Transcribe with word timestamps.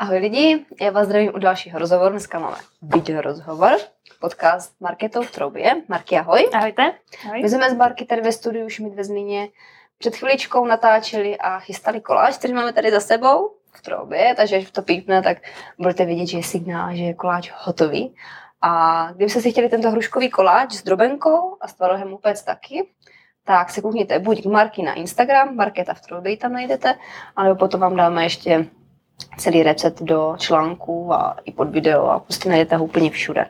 Ahoj 0.00 0.18
lidi, 0.18 0.66
já 0.80 0.90
vás 0.90 1.06
zdravím 1.06 1.32
u 1.34 1.38
dalšího 1.38 1.78
rozhovoru. 1.78 2.10
Dneska 2.10 2.38
máme 2.38 2.56
video 2.82 3.20
rozhovor, 3.20 3.72
podcast 4.20 4.80
Marketou 4.80 5.22
v 5.22 5.30
Troubě. 5.30 5.74
Marky, 5.88 6.16
ahoj. 6.16 6.48
Ahojte. 6.52 6.92
Ahoj. 7.26 7.42
My 7.42 7.48
jsme 7.48 7.70
s 7.70 7.74
Marky 7.74 8.04
tady 8.04 8.20
ve 8.20 8.32
studiu 8.32 8.68
Šmit 8.68 8.94
ve 8.94 9.04
Zlíně 9.04 9.48
před 9.98 10.16
chviličkou 10.16 10.66
natáčeli 10.66 11.38
a 11.38 11.58
chystali 11.58 12.00
koláč, 12.00 12.36
který 12.36 12.52
máme 12.52 12.72
tady 12.72 12.90
za 12.90 13.00
sebou 13.00 13.50
v 13.72 13.82
Troubě, 13.82 14.34
takže 14.36 14.56
až 14.56 14.70
to 14.70 14.82
pípne, 14.82 15.22
tak 15.22 15.38
budete 15.78 16.04
vidět, 16.04 16.26
že 16.26 16.38
je 16.38 16.42
signál, 16.42 16.96
že 16.96 17.02
je 17.02 17.14
koláč 17.14 17.52
hotový. 17.56 18.14
A 18.62 19.06
kdybyste 19.12 19.40
si 19.40 19.52
chtěli 19.52 19.68
tento 19.68 19.90
hruškový 19.90 20.30
koláč 20.30 20.72
s 20.72 20.82
drobenkou 20.82 21.56
a 21.60 21.68
s 21.68 21.74
tvarohem 21.74 22.12
upec 22.12 22.42
taky, 22.42 22.88
tak 23.44 23.70
se 23.70 23.80
koukněte 23.80 24.18
buď 24.18 24.42
k 24.42 24.46
Marky 24.46 24.82
na 24.82 24.94
Instagram, 24.94 25.56
Marketa 25.56 25.94
v 25.94 26.00
Troubě 26.00 26.36
tam 26.36 26.52
najdete, 26.52 26.94
anebo 27.36 27.56
potom 27.56 27.80
vám 27.80 27.96
dáme 27.96 28.24
ještě 28.24 28.66
celý 29.38 29.62
recept 29.62 30.02
do 30.02 30.34
článku 30.38 31.12
a 31.12 31.36
i 31.44 31.52
pod 31.52 31.68
video 31.70 32.06
a 32.06 32.18
prostě 32.18 32.48
najdete 32.48 32.76
ho 32.76 32.84
úplně 32.84 33.10
všude. 33.10 33.46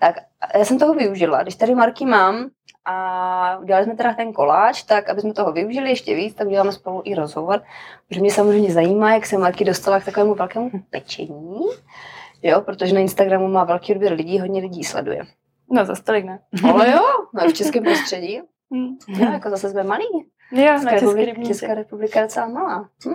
Tak 0.00 0.16
já 0.54 0.64
jsem 0.64 0.78
toho 0.78 0.94
využila. 0.94 1.42
Když 1.42 1.54
tady 1.54 1.74
Marky 1.74 2.06
mám 2.06 2.50
a 2.84 3.58
udělali 3.58 3.84
jsme 3.84 3.96
teda 3.96 4.14
ten 4.14 4.32
koláč, 4.32 4.82
tak 4.82 5.08
aby 5.08 5.20
jsme 5.20 5.32
toho 5.32 5.52
využili 5.52 5.90
ještě 5.90 6.14
víc, 6.14 6.34
tak 6.34 6.46
uděláme 6.46 6.72
spolu 6.72 7.02
i 7.04 7.14
rozhovor, 7.14 7.62
protože 8.08 8.20
mě 8.20 8.30
samozřejmě 8.30 8.72
zajímá, 8.72 9.14
jak 9.14 9.26
se 9.26 9.38
Marky 9.38 9.64
dostala 9.64 10.00
k 10.00 10.04
takovému 10.04 10.34
velkému 10.34 10.70
pečení, 10.90 11.60
jo, 12.42 12.60
protože 12.60 12.94
na 12.94 13.00
Instagramu 13.00 13.48
má 13.48 13.64
velký 13.64 13.92
odběr 13.92 14.12
lidí, 14.12 14.40
hodně 14.40 14.60
lidí 14.60 14.84
sleduje. 14.84 15.22
No, 15.70 15.84
za 15.84 15.94
stolik 15.94 16.24
ne. 16.24 16.38
Ale 16.72 16.90
jo, 16.90 17.02
no, 17.34 17.48
v 17.48 17.52
českém 17.52 17.84
prostředí. 17.84 18.40
Hm. 18.74 18.96
Jo, 19.08 19.32
jako 19.32 19.50
zase 19.50 19.70
jsme 19.70 19.82
malí. 19.82 20.04
Jo, 20.52 20.72
Česká, 20.74 20.90
republika. 20.90 21.42
Česká 21.42 21.74
republika 21.74 22.20
je 22.20 22.26
docela 22.26 22.46
malá. 22.46 22.88
Hm? 23.06 23.14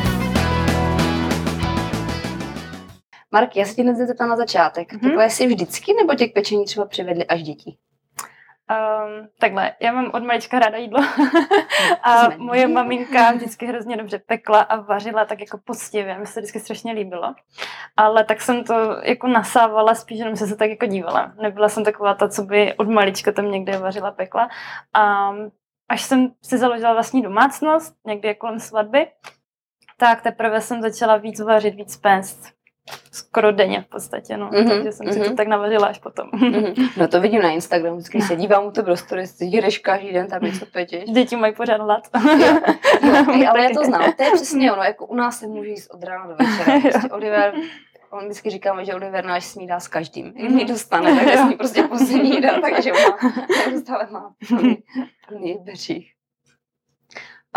Marky, 3.31 3.59
já 3.59 3.65
se 3.65 3.75
tě 3.75 3.81
hned 3.81 3.95
zeptám 3.95 4.29
na 4.29 4.35
začátek. 4.35 4.93
Mhm. 4.93 5.01
Mm-hmm. 5.01 5.07
Takhle 5.07 5.29
jsi 5.29 5.47
vždycky, 5.47 5.93
nebo 5.93 6.15
tě 6.15 6.27
k 6.27 6.33
pečení 6.33 6.65
třeba 6.65 6.85
přivedli 6.85 7.25
až 7.25 7.43
děti? 7.43 7.77
Um, 8.71 9.27
takhle, 9.39 9.73
já 9.79 9.91
mám 9.91 10.11
od 10.13 10.23
malička 10.23 10.59
ráda 10.59 10.77
jídlo 10.77 10.99
a 12.03 12.25
jsme 12.25 12.37
moje 12.37 12.67
maminka 12.67 13.31
vždycky 13.31 13.65
hrozně 13.65 13.97
dobře 13.97 14.19
pekla 14.19 14.59
a 14.59 14.81
vařila 14.81 15.25
tak 15.25 15.39
jako 15.39 15.57
poctivě, 15.57 16.17
mi 16.17 16.25
se 16.25 16.39
vždycky 16.39 16.59
strašně 16.59 16.93
líbilo. 16.93 17.35
Ale 17.97 18.23
tak 18.23 18.41
jsem 18.41 18.63
to 18.63 18.73
jako 19.03 19.27
nasávala, 19.27 19.95
spíš 19.95 20.19
jenom 20.19 20.35
jsem 20.35 20.47
se 20.47 20.55
tak 20.55 20.69
jako 20.69 20.85
dívala. 20.85 21.33
Nebyla 21.41 21.69
jsem 21.69 21.83
taková 21.83 22.13
ta, 22.13 22.29
co 22.29 22.43
by 22.43 22.73
od 22.73 22.87
malička 22.89 23.31
tam 23.31 23.51
někde 23.51 23.77
vařila, 23.77 24.11
pekla. 24.11 24.49
A 24.93 25.33
až 25.89 26.01
jsem 26.01 26.31
si 26.41 26.57
založila 26.57 26.93
vlastní 26.93 27.21
domácnost, 27.21 27.95
někdy 28.05 28.35
kolem 28.35 28.59
svatby, 28.59 29.07
tak 29.97 30.21
teprve 30.21 30.61
jsem 30.61 30.81
začala 30.81 31.17
víc 31.17 31.39
vařit, 31.39 31.75
víc 31.75 31.97
péct. 31.97 32.60
Skoro 33.11 33.51
denně 33.51 33.81
v 33.81 33.85
podstatě, 33.85 34.37
no. 34.37 34.49
Mhm, 34.53 34.69
Takže 34.69 34.91
jsem 34.91 35.13
si 35.13 35.19
mhm. 35.19 35.29
to 35.29 35.35
tak 35.35 35.47
navařila 35.47 35.87
až 35.87 35.99
potom. 35.99 36.29
Mm-hmm. 36.29 36.89
No 36.97 37.07
to 37.07 37.21
vidím 37.21 37.41
na 37.41 37.49
Instagramu, 37.49 37.95
vždycky 37.95 38.21
se 38.21 38.35
dívám 38.35 38.65
u 38.65 38.71
to 38.71 38.83
prostory, 38.83 39.23
ty 39.39 39.45
jdeš 39.45 39.77
každý 39.77 40.13
den 40.13 40.27
tam 40.27 40.43
něco 40.43 40.65
pečeš. 40.65 41.03
Děti 41.03 41.35
mají 41.35 41.53
pořád 41.55 41.81
hlad. 41.81 42.07
My 43.37 43.47
ale 43.47 43.63
já 43.63 43.69
to 43.69 43.83
znám, 43.83 44.13
to 44.13 44.23
je 44.23 44.31
přesně 44.33 44.71
ono, 44.71 44.83
jako 44.83 45.05
u 45.05 45.15
nás 45.15 45.39
se 45.39 45.47
může 45.47 45.69
jíst 45.69 45.91
od 45.93 46.03
rána 46.03 46.27
do 46.27 46.35
večera. 46.35 46.79
Prostě 46.81 47.09
Oliver, 47.09 47.53
on 48.11 48.25
vždycky 48.25 48.49
říkáme, 48.49 48.85
že 48.85 48.95
Oliver 48.95 49.25
náš 49.25 49.45
snídá 49.45 49.79
s 49.79 49.87
každým. 49.87 50.33
Jak 50.35 50.51
mi 50.51 50.65
dostane, 50.65 51.15
tak 51.15 51.27
Jo. 51.27 51.45
sní 51.45 51.55
prostě 51.55 51.83
poslední 51.83 52.29
jídel, 52.29 52.61
takže 52.61 52.91
má, 52.91 53.31
neustále 53.67 54.07
má 54.11 54.33
plný, 54.47 54.77
plný 55.27 55.57
beřích. 55.63 56.13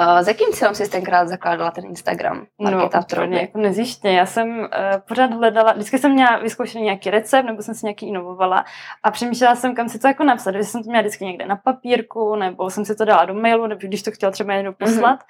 Uh, 0.01 0.19
s 0.19 0.29
jakým 0.29 0.53
cílem 0.53 0.75
jsi 0.75 0.91
tenkrát 0.91 1.29
zakládala 1.29 1.71
ten 1.71 1.85
Instagram? 1.85 2.47
Markéta 2.59 3.01
v 3.01 3.05
úplně 3.05 3.41
jako 3.41 3.59
nezjištně. 3.59 4.19
Já 4.19 4.27
jsem 4.27 4.59
uh, 4.59 4.67
pořád 5.09 5.33
hledala, 5.33 5.73
vždycky 5.73 5.99
jsem 5.99 6.13
měla 6.13 6.39
vyzkoušený 6.39 6.85
nějaký 6.85 7.11
recept, 7.11 7.47
nebo 7.47 7.63
jsem 7.63 7.75
si 7.75 7.87
nějaký 7.87 8.09
inovovala 8.09 8.65
a 9.03 9.11
přemýšlela 9.11 9.55
jsem, 9.55 9.75
kam 9.75 9.89
si 9.89 9.99
to 9.99 10.09
jako 10.09 10.25
napsat, 10.25 10.53
že 10.53 10.65
jsem 10.65 10.83
to 10.83 10.89
měla 10.89 11.03
vždycky 11.03 11.25
někde 11.25 11.47
na 11.47 11.57
papírku, 11.57 12.37
nebo 12.37 12.71
jsem 12.71 12.85
si 12.85 12.95
to 12.95 13.05
dala 13.05 13.25
do 13.25 13.35
mailu, 13.35 13.67
nebo 13.67 13.81
když 13.85 14.03
to 14.03 14.11
chtěla 14.11 14.33
třeba 14.33 14.55
někdo 14.55 14.73
poslat. 14.73 15.21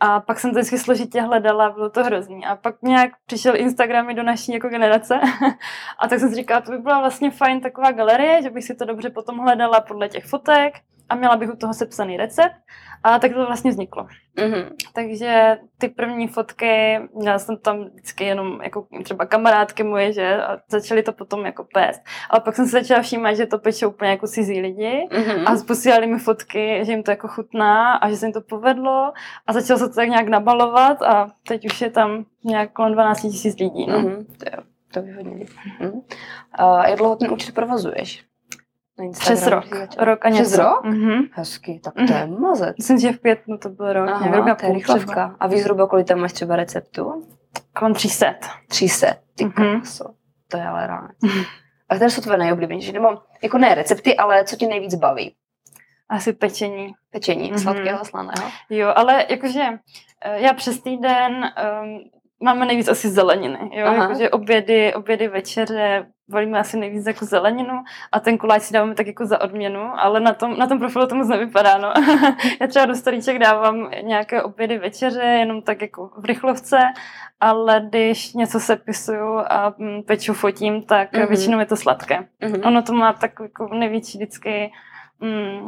A 0.00 0.20
pak 0.20 0.40
jsem 0.40 0.50
to 0.50 0.58
vždycky 0.58 0.78
složitě 0.78 1.20
hledala, 1.20 1.70
bylo 1.70 1.90
to 1.90 2.04
hrozný. 2.04 2.46
A 2.46 2.56
pak 2.56 2.82
nějak 2.82 3.10
přišel 3.26 3.56
Instagram 3.56 4.10
i 4.10 4.14
do 4.14 4.22
naší 4.22 4.52
jako 4.52 4.68
generace. 4.68 5.20
a 5.98 6.08
tak 6.08 6.20
jsem 6.20 6.28
si 6.28 6.34
říkala, 6.34 6.60
to 6.60 6.70
by 6.70 6.78
byla 6.78 7.00
vlastně 7.00 7.30
fajn 7.30 7.60
taková 7.60 7.92
galerie, 7.92 8.42
že 8.42 8.50
bych 8.50 8.64
si 8.64 8.74
to 8.74 8.84
dobře 8.84 9.10
potom 9.10 9.38
hledala 9.38 9.80
podle 9.80 10.08
těch 10.08 10.24
fotek 10.24 10.74
a 11.08 11.14
měla 11.14 11.36
bych 11.36 11.50
u 11.52 11.56
toho 11.56 11.74
sepsaný 11.74 12.16
recept. 12.16 12.54
A 13.02 13.18
tak 13.18 13.32
to 13.32 13.46
vlastně 13.46 13.70
vzniklo. 13.70 14.06
Mhm. 14.40 14.76
Takže 14.92 15.58
ty 15.78 15.88
první 15.88 16.28
fotky, 16.28 16.98
měla 17.14 17.38
jsem 17.38 17.56
tam 17.56 17.84
vždycky 17.84 18.24
jenom 18.24 18.62
jako 18.62 18.86
třeba 19.04 19.26
kamarádky 19.26 19.82
moje, 19.82 20.12
že, 20.12 20.42
a 20.42 20.58
začaly 20.68 21.02
to 21.02 21.12
potom 21.12 21.46
jako 21.46 21.66
pést. 21.74 22.02
Ale 22.30 22.40
pak 22.40 22.56
jsem 22.56 22.64
se 22.66 22.70
začala 22.70 23.02
všímat, 23.02 23.36
že 23.36 23.46
to 23.46 23.58
pečou 23.58 23.88
úplně 23.88 24.10
jako 24.10 24.26
cizí 24.26 24.60
lidi 24.60 25.08
Mhm. 25.12 25.46
a 25.48 25.56
posílali 25.66 26.06
mi 26.06 26.18
fotky, 26.18 26.80
že 26.84 26.92
jim 26.92 27.02
to 27.02 27.10
jako 27.10 27.28
chutná 27.28 27.94
a 27.94 28.10
že 28.10 28.16
se 28.16 28.26
jim 28.26 28.32
to 28.32 28.40
povedlo 28.40 29.12
a 29.46 29.52
začalo 29.52 29.78
se 29.78 29.88
to 29.88 29.94
tak 29.94 30.08
nějak 30.08 30.28
nabalovat 30.28 31.02
a 31.02 31.28
teď 31.48 31.66
už 31.66 31.80
je 31.80 31.90
tam 31.90 32.24
nějak 32.44 32.72
kolem 32.72 32.92
12 32.92 33.20
tisíc 33.22 33.58
lidí. 33.58 33.86
No. 33.86 33.98
Mhm. 33.98 34.10
To, 34.24 34.44
jo, 34.56 34.62
to 34.94 35.00
by 35.02 35.12
hodně 35.12 35.32
lidí. 35.32 35.52
Mhm. 35.80 36.00
A 36.52 36.88
jak 36.88 36.98
dlouho 36.98 37.16
ten 37.16 37.32
účet 37.32 37.54
provozuješ? 37.54 38.24
Na 38.98 39.10
Přes 39.20 39.46
rok. 39.46 39.64
Rok 39.98 40.26
a 40.26 40.28
něco. 40.28 40.42
Přes 40.44 40.58
rok? 40.58 40.84
Mhm. 40.84 41.22
Hezky, 41.32 41.80
tak 41.84 41.94
to 41.94 42.12
je 42.12 42.26
mazec. 42.26 42.76
Myslím, 42.78 42.98
že 42.98 43.12
v 43.12 43.18
květnu 43.20 43.58
to 43.58 43.68
byl 43.68 43.92
rok. 43.92 44.08
Aha, 44.08 44.52
a 44.52 44.54
to 44.54 44.66
je 44.66 44.72
rychlovka. 44.72 45.36
A 45.40 45.46
víš 45.46 45.62
zhruba, 45.62 45.86
kolik 45.86 46.06
tam 46.06 46.18
máš 46.20 46.32
třeba 46.32 46.56
receptů? 46.56 47.26
Kolem 47.78 47.94
300. 47.94 48.34
300. 48.68 49.06
Ty 49.34 49.44
Mhm. 49.44 49.52
kráso. 49.52 50.04
To 50.48 50.56
je 50.56 50.64
ale 50.66 50.86
rád. 50.86 51.10
A 51.88 51.94
které 51.94 52.10
jsou 52.10 52.22
tvoje 52.22 52.38
nejoblíbenější? 52.38 52.92
Nebo 52.92 53.08
jako 53.42 53.58
ne 53.58 53.74
recepty, 53.74 54.16
ale 54.16 54.44
co 54.44 54.56
tě 54.56 54.66
nejvíc 54.66 54.94
baví? 54.94 55.34
Asi 56.08 56.32
pečení. 56.32 56.92
Pečení, 57.10 57.48
Mhm. 57.50 57.58
sladkého 57.58 58.04
slaného. 58.04 58.50
Jo, 58.70 58.92
ale 58.96 59.26
jakože 59.28 59.62
eh, 60.24 60.40
já 60.40 60.52
přes 60.52 60.82
týden 60.82 61.32
um, 61.82 61.98
máme 62.42 62.66
nejvíc 62.66 62.88
asi 62.88 63.08
zeleniny, 63.08 63.58
jo, 63.72 63.86
Aha. 63.86 63.96
jakože 63.96 64.30
obědy, 64.30 64.94
obědy, 64.94 65.28
večeře, 65.28 66.06
volíme 66.28 66.58
asi 66.58 66.76
nejvíc 66.76 67.06
jako 67.06 67.24
zeleninu 67.24 67.84
a 68.12 68.20
ten 68.20 68.38
koláč 68.38 68.62
si 68.62 68.74
dáváme 68.74 68.94
tak 68.94 69.06
jako 69.06 69.26
za 69.26 69.40
odměnu, 69.40 69.90
ale 69.96 70.20
na 70.20 70.34
tom, 70.34 70.58
na 70.58 70.66
tom 70.66 70.78
profilu 70.78 71.06
to 71.06 71.14
moc 71.14 71.28
nevypadá, 71.28 71.78
no. 71.78 71.92
já 72.60 72.66
třeba 72.66 72.86
do 72.86 72.94
storíček 72.94 73.38
dávám 73.38 73.90
nějaké 74.02 74.42
obědy, 74.42 74.78
večeře, 74.78 75.22
jenom 75.22 75.62
tak 75.62 75.82
jako 75.82 76.10
v 76.18 76.24
rychlovce, 76.24 76.78
ale 77.40 77.82
když 77.88 78.34
něco 78.34 78.60
sepisuju 78.60 79.38
a 79.38 79.74
mm, 79.78 80.02
peču, 80.02 80.34
fotím, 80.34 80.82
tak 80.82 81.12
Mhm. 81.12 81.22
mm-hmm. 81.22 81.28
většinou 81.28 81.58
je 81.58 81.66
to 81.66 81.76
sladké. 81.76 82.26
Mhm. 82.40 82.60
Ono 82.64 82.82
to 82.82 82.92
má 82.92 83.12
tak 83.12 83.30
jako 83.42 83.68
největší 83.74 84.18
vždycky 84.18 84.72
mm, 85.20 85.66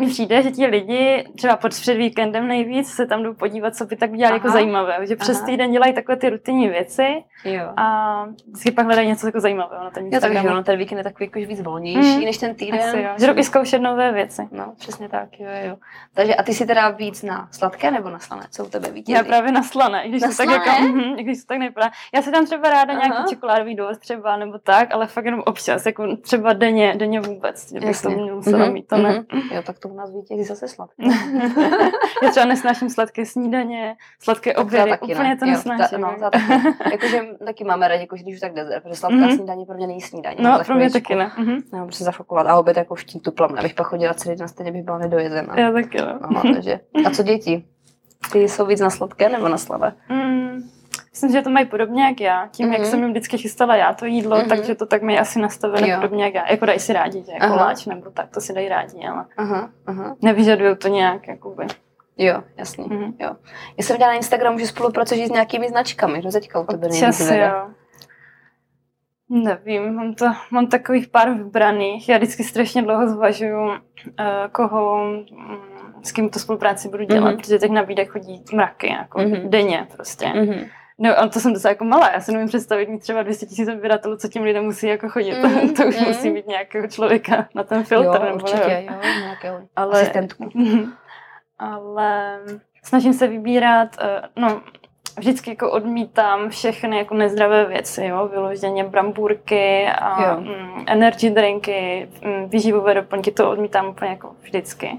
mi 0.00 0.06
přijde, 0.06 0.42
že 0.42 0.50
ti 0.50 0.66
lidi 0.66 1.24
třeba 1.36 1.56
pod 1.56 1.70
před 1.70 1.94
víkendem 1.94 2.48
nejvíc 2.48 2.88
se 2.94 3.06
tam 3.06 3.22
jdou 3.22 3.34
podívat, 3.34 3.74
co 3.76 3.86
by 3.86 3.96
tak 3.96 4.10
udělali 4.12 4.36
jako 4.36 4.46
Aha. 4.48 4.52
zajímavé. 4.52 5.06
Že 5.06 5.16
přes 5.16 5.36
Aha. 5.38 5.46
týden 5.46 5.72
dělají 5.72 5.92
takové 5.94 6.16
ty 6.16 6.30
rutinní 6.30 6.68
věci 6.68 7.24
Jo. 7.44 7.64
a 7.76 8.26
vždycky 8.48 8.70
pak 8.72 8.86
hledají 8.86 9.08
něco 9.08 9.26
jako 9.26 9.40
zajímavého 9.40 9.84
na 9.84 9.90
ten 9.90 10.04
Jo, 10.12 10.20
takže 10.20 10.40
ono, 10.40 10.62
ten 10.64 10.78
víkend 10.78 10.98
je 10.98 11.04
takový 11.04 11.24
jakož 11.26 11.44
víc 11.46 11.60
volnější 11.60 12.16
Mm. 12.18 12.24
než 12.24 12.38
ten 12.38 12.54
týden. 12.54 12.80
Asi 12.80 12.98
jo. 12.98 13.08
Že 13.18 13.26
jdou 13.26 13.38
i 13.38 13.44
zkoušet 13.44 13.78
nové 13.78 14.12
věci. 14.12 14.48
No, 14.52 14.72
přesně 14.78 15.08
tak, 15.08 15.28
jo, 15.40 15.48
jo. 15.68 15.76
Takže 16.14 16.34
a 16.34 16.42
ty 16.42 16.54
si 16.54 16.66
teda 16.66 16.88
víc 16.88 17.22
na 17.22 17.48
sladké 17.52 17.90
nebo 17.90 18.10
na 18.10 18.18
slané? 18.18 18.42
Co 18.50 18.64
u 18.64 18.68
tebe 18.68 18.90
vítězí? 18.90 19.12
Já 19.16 19.24
právě 19.24 19.52
na 19.52 19.62
slané, 19.62 20.08
když 20.08 20.22
Na 20.22 20.28
to 20.28 20.36
tak 20.36 20.48
jako, 20.50 20.64
slané? 20.70 21.14
i 21.16 21.22
když 21.22 21.38
to 21.38 21.44
tak 21.46 21.58
nevypadá. 21.58 21.90
Já 22.14 22.22
si 22.22 22.30
tam 22.30 22.46
třeba 22.46 22.70
ráda 22.70 22.92
Aha. 22.94 23.02
nějaký 23.06 23.34
čokoládový 23.34 23.74
dovod 23.74 23.98
třeba 23.98 24.36
nebo 24.36 24.58
tak, 24.58 24.94
ale 24.94 25.06
fakt 25.06 25.24
jenom 25.24 25.42
občas, 25.46 25.86
jako 25.86 26.16
třeba 26.16 26.52
denně, 26.52 26.94
denně 26.96 27.20
vůbec, 27.20 27.72
že 27.72 27.80
bych 27.80 28.02
to 28.02 28.10
musela 28.10 28.68
mít, 28.68 28.88
to 28.88 28.96
ne. 28.96 29.24
mhm. 29.32 29.42
Jo, 29.54 29.62
tak 29.62 29.78
to 29.84 29.94
u 29.94 29.96
nás 29.96 30.10
vítězí 30.14 30.44
zase 30.44 30.68
sladké. 30.68 31.02
Já 32.22 32.30
třeba 32.30 32.46
nesnáším 32.46 32.90
sladké 32.90 33.26
snídaně, 33.26 33.96
sladké 34.22 34.50
já 34.56 34.62
obědy, 34.62 34.90
taky 34.90 35.04
úplně 35.04 35.28
ne. 35.28 35.36
to 35.36 35.44
Jo, 35.44 35.50
nesnáším. 35.50 36.00
Ta, 36.00 36.06
no, 36.10 36.16
ta 36.20 36.30
taky. 36.30 36.52
Jakože 36.92 37.20
taky 37.46 37.64
máme 37.64 37.88
rádi, 37.88 38.00
jako, 38.00 38.16
když 38.16 38.34
už 38.34 38.40
tak 38.40 38.54
dezert, 38.54 38.82
protože 38.82 38.94
sladká 38.96 39.16
Mhm. 39.16 39.36
snídaně 39.36 39.66
pro 39.66 39.76
mě 39.76 39.86
není 39.86 40.00
snídaně. 40.00 40.36
No, 40.40 40.58
pro 40.66 40.74
mě 40.74 40.90
taky 40.90 41.14
ne. 41.14 41.30
Mhm. 41.38 41.56
No, 41.72 41.84
prostě 41.84 42.04
zafokovat. 42.04 42.46
A 42.46 42.56
oběd 42.58 42.76
jako 42.76 42.96
štít 42.96 43.22
tuplam, 43.22 43.54
abych 43.58 43.74
pak 43.74 43.86
chodila 43.86 44.14
celý 44.14 44.36
den, 44.36 44.48
stejně 44.48 44.72
bych 44.72 44.82
byla 44.82 44.98
nedojezená. 44.98 45.58
Já 45.60 45.72
taky, 45.72 45.98
no. 45.98 46.18
Aha, 46.22 46.42
takže. 46.54 46.80
A 47.06 47.10
co 47.10 47.22
děti? 47.22 47.64
Ty 48.32 48.38
jsou 48.48 48.66
víc 48.66 48.80
na 48.80 48.90
sladké 48.90 49.28
nebo 49.28 49.48
na 49.48 49.58
slavé? 49.58 49.92
Mm, 50.08 50.62
myslím, 51.14 51.32
že 51.32 51.42
to 51.42 51.50
mají 51.50 51.66
podobně 51.66 52.04
jak 52.04 52.20
já. 52.20 52.48
Tím, 52.50 52.72
jak 52.72 52.80
Mhm. 52.80 52.90
jsem 52.90 53.00
jim 53.00 53.10
vždycky 53.10 53.38
chystala 53.38 53.76
já 53.76 53.94
to 53.94 54.06
jídlo, 54.06 54.36
Mhm. 54.38 54.48
takže 54.48 54.74
to 54.74 54.86
tak 54.86 55.02
mají 55.02 55.18
asi 55.18 55.38
nastavené 55.38 55.88
Jo. 55.88 55.96
podobně 55.96 56.24
jak 56.24 56.34
já. 56.34 56.50
Jako 56.50 56.66
dají 56.66 56.78
si 56.78 56.92
rádi, 56.92 57.24
že 57.26 57.32
Aha. 57.32 57.52
koláč 57.58 57.86
nebo 57.86 58.10
tak, 58.10 58.30
to 58.30 58.40
si 58.40 58.52
dají 58.52 58.68
rádi, 58.68 59.06
ale 59.06 59.26
Aha, 59.36 59.70
aha. 59.86 60.16
nevyžadují 60.22 60.76
to 60.76 60.88
nějak, 60.88 61.28
jakoby. 61.28 61.66
Jo, 62.18 62.42
jasně. 62.56 62.84
Mhm. 62.88 63.02
Jo. 63.18 63.36
Já 63.76 63.84
jsem 63.84 63.94
viděla 63.94 64.10
na 64.10 64.16
Instagramu, 64.16 64.58
že 64.58 64.66
spolupracuješ 64.66 65.26
s 65.28 65.30
nějakými 65.32 65.68
značkami. 65.68 66.18
Kdo 66.20 66.32
teďka 66.32 66.60
u 66.60 66.64
tebe 66.66 66.86
Občas, 66.86 67.20
jo. 67.30 67.70
Nevím, 69.28 69.94
mám, 69.94 70.14
to, 70.14 70.26
mám 70.50 70.66
takových 70.66 71.08
pár 71.08 71.30
vybraných. 71.30 72.08
Já 72.08 72.16
vždycky 72.16 72.44
strašně 72.44 72.82
dlouho 72.82 73.08
zvažuju, 73.08 73.66
uh, 73.68 73.74
koho, 74.52 75.04
mm, 75.04 75.24
s 76.02 76.12
kým 76.12 76.30
tu 76.30 76.38
spolupráci 76.38 76.88
budu 76.88 77.04
dělat, 77.04 77.28
Mhm. 77.30 77.36
protože 77.36 77.58
těch 77.58 77.70
nabídek 77.70 78.08
chodí 78.08 78.44
mraky, 78.52 78.92
jako 78.92 79.20
Mhm. 79.20 79.50
denně 79.50 79.86
prostě. 79.96 80.28
Mhm. 80.28 80.66
No 80.98 81.18
a 81.20 81.28
to 81.28 81.40
jsem 81.40 81.52
docela 81.52 81.70
jako 81.70 81.84
malá, 81.84 82.10
já 82.10 82.20
si 82.20 82.32
nevím 82.32 82.48
představit 82.48 82.88
mít 82.88 82.98
třeba 82.98 83.22
200 83.22 83.46
tisíc 83.46 83.68
odběratelů, 83.68 84.16
co 84.16 84.28
tím 84.28 84.42
lidem 84.42 84.64
musí 84.64 84.86
jako 84.86 85.08
chodit. 85.08 85.34
Mhm, 85.42 85.74
to 85.74 85.86
už 85.86 85.96
mhm. 85.96 86.08
musí 86.08 86.30
být 86.30 86.46
nějakého 86.46 86.86
člověka 86.88 87.48
na 87.54 87.62
ten 87.62 87.84
filtr. 87.84 88.06
Jo, 88.06 88.24
nebo 88.24 88.34
určitě, 88.34 88.68
nevím. 88.68 88.88
jo, 88.92 88.98
nějakého 89.20 89.60
Ale- 89.76 90.00
asistentku. 90.00 90.48
Ale 91.58 92.38
snažím 92.82 93.12
se 93.12 93.26
vybírat, 93.26 93.88
eh, 94.00 94.22
no 94.36 94.60
vždycky 95.18 95.50
jako 95.50 95.70
odmítám 95.70 96.48
všechny 96.50 96.98
jako 96.98 97.14
nezdravé 97.14 97.64
věci, 97.64 98.04
jo, 98.06 98.28
vyloženě 98.28 98.84
brambůrky 98.84 99.86
a 99.86 100.22
Jo. 100.30 100.40
mm, 100.40 100.84
energy 100.86 101.30
drinky, 101.30 102.08
mm, 102.24 102.48
výživové 102.48 102.94
doplňky, 102.94 103.30
to 103.30 103.50
odmítám 103.50 103.86
úplně 103.88 104.10
jako 104.10 104.36
vždycky. 104.40 104.98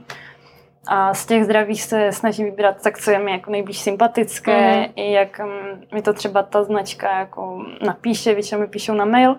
A 0.88 1.14
z 1.14 1.26
těch 1.26 1.44
zdravých 1.46 1.84
se 1.84 2.12
snažím 2.12 2.46
vybírat 2.46 2.76
tak, 2.84 2.98
co 3.00 3.12
je 3.12 3.20
mi 3.20 3.32
jako 3.32 3.52
nejblíž 3.52 3.80
sympatické, 3.80 4.76
Mhm. 4.76 4.86
i 4.96 5.12
jak 5.12 5.40
mm, 5.40 5.82
mi 5.94 6.02
to 6.02 6.14
třeba 6.14 6.44
ta 6.44 6.64
značka 6.64 7.20
jako 7.20 7.66
napíše, 7.86 8.34
většinou 8.34 8.62
mi 8.62 8.68
píšou 8.68 8.94
na 8.94 9.06
mail, 9.06 9.36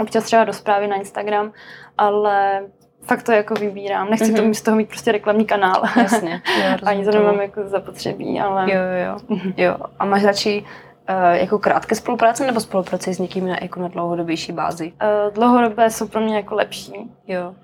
občas 0.00 0.24
třeba 0.24 0.44
do 0.44 0.52
zprávy 0.52 0.86
na 0.88 0.96
Instagram, 0.96 1.52
ale 1.98 2.62
fakt 3.02 3.22
to 3.22 3.32
jako 3.32 3.54
vybírám. 3.54 4.10
Nechci 4.10 4.32
Mhm. 4.32 4.48
to 4.48 4.54
z 4.54 4.62
toho 4.62 4.76
mít 4.76 4.88
prostě 4.88 5.12
reklamní 5.12 5.44
kanál. 5.44 5.82
Jasně. 5.96 6.42
Ani 6.82 7.04
to 7.04 7.10
nemám 7.10 7.40
jako 7.40 7.62
zapotřebí, 7.68 8.40
ale 8.40 8.72
Jo, 8.72 8.80
jo, 8.80 9.16
jo. 9.36 9.38
jo. 9.56 9.76
A 9.98 10.04
máš 10.04 10.24
radši 10.24 10.64
uh, 11.08 11.14
jako 11.34 11.58
krátké 11.58 11.94
spolupráce 11.94 12.46
nebo 12.46 12.60
spolupráce 12.60 13.14
s 13.14 13.18
někým 13.18 13.48
na, 13.48 13.56
jako 13.62 13.80
na 13.80 13.88
dlouhodobější 13.88 14.52
bázi? 14.52 14.92
uh, 15.26 15.34
dlouhodobé 15.34 15.90
jsou 15.90 16.08
pro 16.08 16.20
mě 16.20 16.36
jako 16.36 16.54
lepší. 16.54 17.10
Jo. 17.26 17.54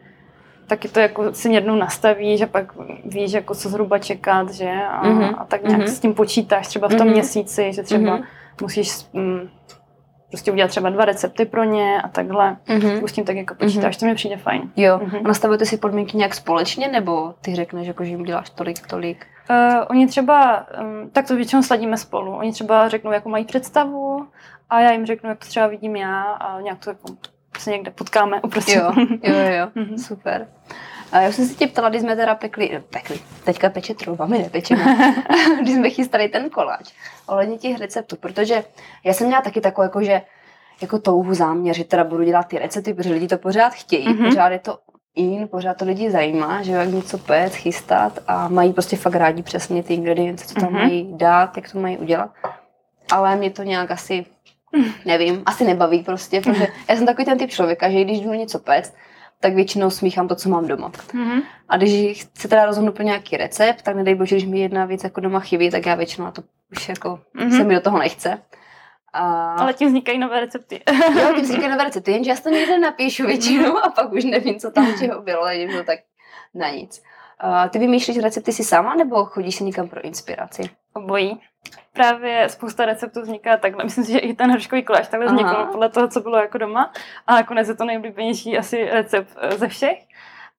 Taky 0.72 0.88
to 0.88 1.00
jako 1.00 1.34
si 1.34 1.52
jednou 1.52 1.76
nastavíš 1.76 2.40
a 2.42 2.46
pak 2.46 2.72
víš, 3.04 3.32
jako 3.32 3.54
co 3.54 3.68
zhruba 3.68 3.98
čekat, 3.98 4.50
že? 4.50 4.70
A, 4.90 5.06
Mhm. 5.08 5.34
a 5.38 5.44
tak 5.44 5.62
nějak 5.62 5.78
Mhm. 5.80 5.88
s 5.88 6.00
tím 6.00 6.14
počítáš 6.14 6.66
třeba 6.68 6.88
v 6.88 6.94
tom 6.94 7.06
Mhm. 7.06 7.10
měsíci, 7.12 7.72
že 7.72 7.82
třeba 7.82 8.14
Mhm. 8.16 8.24
musíš 8.62 8.88
mm, 9.12 9.48
prostě 10.30 10.52
udělat 10.52 10.68
třeba 10.68 10.90
dva 10.90 11.04
recepty 11.04 11.44
pro 11.44 11.64
ně 11.64 12.02
a 12.02 12.08
takhle. 12.08 12.56
Mhm. 12.68 13.04
Už 13.04 13.10
s 13.10 13.14
tím 13.14 13.24
tak 13.24 13.36
jako 13.36 13.54
počítáš, 13.54 13.96
to 13.96 14.06
mi 14.06 14.14
přijde 14.14 14.36
fajn. 14.36 14.72
Jo. 14.76 15.00
Mhm. 15.02 15.16
A 15.16 15.28
nastavujete 15.28 15.66
si 15.66 15.76
podmínky 15.76 16.16
nějak 16.16 16.34
společně, 16.34 16.88
nebo 16.88 17.34
ty 17.42 17.54
řekneš, 17.54 17.86
jako, 17.86 18.04
že 18.04 18.10
jim 18.10 18.22
děláš 18.24 18.50
tolik, 18.50 18.86
tolik? 18.86 19.26
Uh, 19.50 19.56
oni 19.90 20.06
třeba, 20.06 20.66
um, 20.80 21.10
tak 21.10 21.26
to 21.28 21.36
většinou 21.36 21.62
sladíme 21.62 21.96
spolu. 21.96 22.32
Oni 22.36 22.52
třeba 22.52 22.88
řeknou, 22.88 23.12
jakou 23.12 23.28
mají 23.28 23.44
představu 23.44 24.26
a 24.70 24.80
já 24.80 24.92
jim 24.92 25.06
řeknu, 25.06 25.28
jak 25.28 25.38
to 25.38 25.46
třeba 25.46 25.66
vidím 25.66 25.96
já 25.96 26.22
a 26.22 26.60
nějak 26.60 26.78
to 26.78 26.90
jako 26.90 27.06
se 27.58 27.70
někde 27.70 27.90
potkáme 27.90 28.40
uprostřed. 28.40 28.76
Jo, 28.76 28.92
jo, 29.22 29.34
jo. 29.58 29.68
Mhm. 29.74 29.98
super. 29.98 30.48
A 31.12 31.20
já 31.20 31.32
jsem 31.32 31.46
se 31.46 31.54
tě 31.54 31.66
ptala, 31.66 31.88
když 31.88 32.02
jsme 32.02 32.16
teda 32.16 32.34
pekli, 32.34 32.82
pekli, 32.90 33.20
teďka 33.44 33.70
peče 33.70 33.94
trouba, 33.94 34.26
my 34.26 34.38
nepečeme, 34.38 34.84
když 35.62 35.74
jsme 35.74 35.90
chystali 35.90 36.28
ten 36.28 36.50
koláč, 36.50 36.92
ohledně 37.26 37.58
těch 37.58 37.78
receptů, 37.80 38.16
protože 38.16 38.64
já 39.04 39.12
jsem 39.12 39.26
měla 39.26 39.42
taky 39.42 39.60
takovou, 39.60 39.82
jako, 39.82 40.02
že 40.02 40.22
jako 40.80 40.98
touhu 40.98 41.34
záměr, 41.34 41.76
že 41.76 41.84
teda 41.84 42.04
budu 42.04 42.22
dělat 42.24 42.42
ty 42.48 42.58
recepty, 42.58 42.94
protože 42.94 43.12
lidi 43.14 43.28
to 43.28 43.38
pořád 43.38 43.70
chtějí, 43.74 44.08
Mhm. 44.08 44.24
pořád 44.28 44.48
je 44.48 44.58
to 44.58 44.78
in, 45.14 45.48
pořád 45.48 45.76
to 45.76 45.84
lidi 45.84 46.10
zajímá, 46.10 46.62
že 46.62 46.72
jo, 46.72 46.78
jak 46.78 46.88
něco 46.88 47.18
péct, 47.18 47.54
chystat 47.56 48.18
a 48.26 48.48
mají 48.48 48.72
prostě 48.72 48.96
fakt 48.96 49.14
rádi 49.14 49.42
přesně 49.42 49.82
ty 49.82 49.94
ingredience, 49.94 50.46
co 50.46 50.54
tam 50.54 50.72
Mhm. 50.72 50.82
mají 50.82 51.12
dát, 51.16 51.56
jak 51.56 51.72
to 51.72 51.80
mají 51.80 51.98
udělat. 51.98 52.30
Ale 53.12 53.36
mě 53.36 53.50
to 53.50 53.62
nějak 53.62 53.90
asi, 53.90 54.26
nevím, 55.04 55.42
asi 55.46 55.64
nebaví 55.64 56.02
prostě, 56.02 56.40
protože 56.40 56.66
já 56.88 56.96
jsem 56.96 57.06
takový 57.06 57.24
ten 57.24 57.38
typ 57.38 57.50
člověka, 57.50 57.90
že 57.90 58.04
když 58.04 58.20
jdu 58.20 58.32
něco 58.32 58.58
péct, 58.58 58.94
tak 59.40 59.54
většinou 59.54 59.90
smíchám 59.90 60.28
to, 60.28 60.34
co 60.34 60.48
mám 60.48 60.66
doma. 60.68 60.92
Mhm. 61.14 61.42
A 61.68 61.76
když 61.76 62.24
chci 62.24 62.48
teda 62.48 62.66
rozhodnout 62.66 62.92
pro 62.92 63.04
nějaký 63.04 63.36
recept, 63.36 63.82
tak 63.82 63.96
nedej 63.96 64.14
bože, 64.14 64.36
když 64.36 64.48
mi 64.48 64.60
jedna 64.60 64.84
věc 64.84 65.04
jako 65.04 65.20
doma 65.20 65.40
chybí, 65.40 65.70
tak 65.70 65.86
já 65.86 65.94
většinou 65.94 66.24
na 66.24 66.30
to 66.32 66.42
už 66.76 66.88
jako 66.88 67.20
Mhm. 67.34 67.50
se 67.50 67.64
mi 67.64 67.74
do 67.74 67.80
toho 67.80 67.98
nechce. 67.98 68.38
A... 69.12 69.54
Ale 69.54 69.72
tím 69.74 69.88
vznikají 69.88 70.18
nové 70.18 70.40
recepty. 70.40 70.80
Jo, 71.22 71.32
ty 71.34 71.46
říkají 71.46 71.68
nové 71.68 71.84
recepty, 71.84 72.12
jenže 72.12 72.30
já 72.30 72.36
to 72.36 72.48
někde 72.50 72.78
napíšu 72.78 73.26
většinou 73.26 73.78
a 73.78 73.90
pak 73.90 74.12
už 74.12 74.24
nevím, 74.24 74.58
co 74.58 74.70
tam 74.70 74.86
čeho 74.98 75.22
bylo, 75.22 75.44
a 75.44 75.68
to 75.78 75.84
tak 75.84 75.98
na 76.54 76.70
nic. 76.70 77.02
A 77.38 77.68
ty 77.68 77.78
vymýšlíš 77.78 78.18
recepty 78.18 78.52
si 78.52 78.64
sama, 78.64 78.94
nebo 78.94 79.24
chodíš 79.24 79.56
si 79.56 79.64
někam 79.64 79.88
pro 79.88 80.00
inspiraci? 80.00 80.62
Obojí. 80.92 81.40
Právě 81.92 82.48
spousta 82.48 82.84
receptů 82.84 83.20
vzniká 83.20 83.56
takhle. 83.56 83.84
Myslím 83.84 84.04
si, 84.04 84.12
že 84.12 84.18
i 84.18 84.34
ten 84.34 84.50
hruškový 84.50 84.82
koláč 84.82 85.08
takhle 85.08 85.26
Aha. 85.28 85.36
vznikl 85.36 85.72
podle 85.72 85.88
toho, 85.88 86.08
co 86.08 86.20
bylo 86.20 86.36
jako 86.36 86.58
doma. 86.58 86.92
A 87.26 87.34
nakonec 87.34 87.68
je 87.68 87.74
to 87.74 87.84
nejoblíbenější 87.84 88.58
asi 88.58 88.84
recept 88.84 89.36
eh, 89.40 89.58
ze 89.58 89.68
všech. 89.68 89.98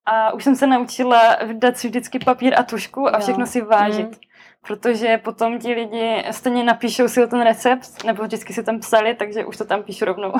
A 0.05 0.33
už 0.33 0.43
jsem 0.43 0.55
se 0.55 0.67
naučila 0.67 1.37
dát 1.53 1.77
si 1.77 1.87
vždycky 1.87 2.19
papír 2.19 2.53
a 2.59 2.63
tušku 2.63 3.15
a 3.15 3.19
všechno 3.19 3.45
si 3.45 3.61
vážit. 3.61 4.09
Mhm. 4.09 4.19
Protože 4.67 5.17
potom 5.17 5.59
ti 5.59 5.73
lidi 5.73 6.23
stejně 6.31 6.63
napíšou 6.63 7.07
si 7.07 7.23
o 7.23 7.27
ten 7.27 7.41
recept, 7.41 8.03
nebo 8.05 8.23
vždycky 8.23 8.53
si 8.53 8.63
tam 8.63 8.79
psali, 8.79 9.13
takže 9.15 9.45
už 9.45 9.57
to 9.57 9.65
tam 9.65 9.83
píšu 9.83 10.05
rovnou. 10.05 10.33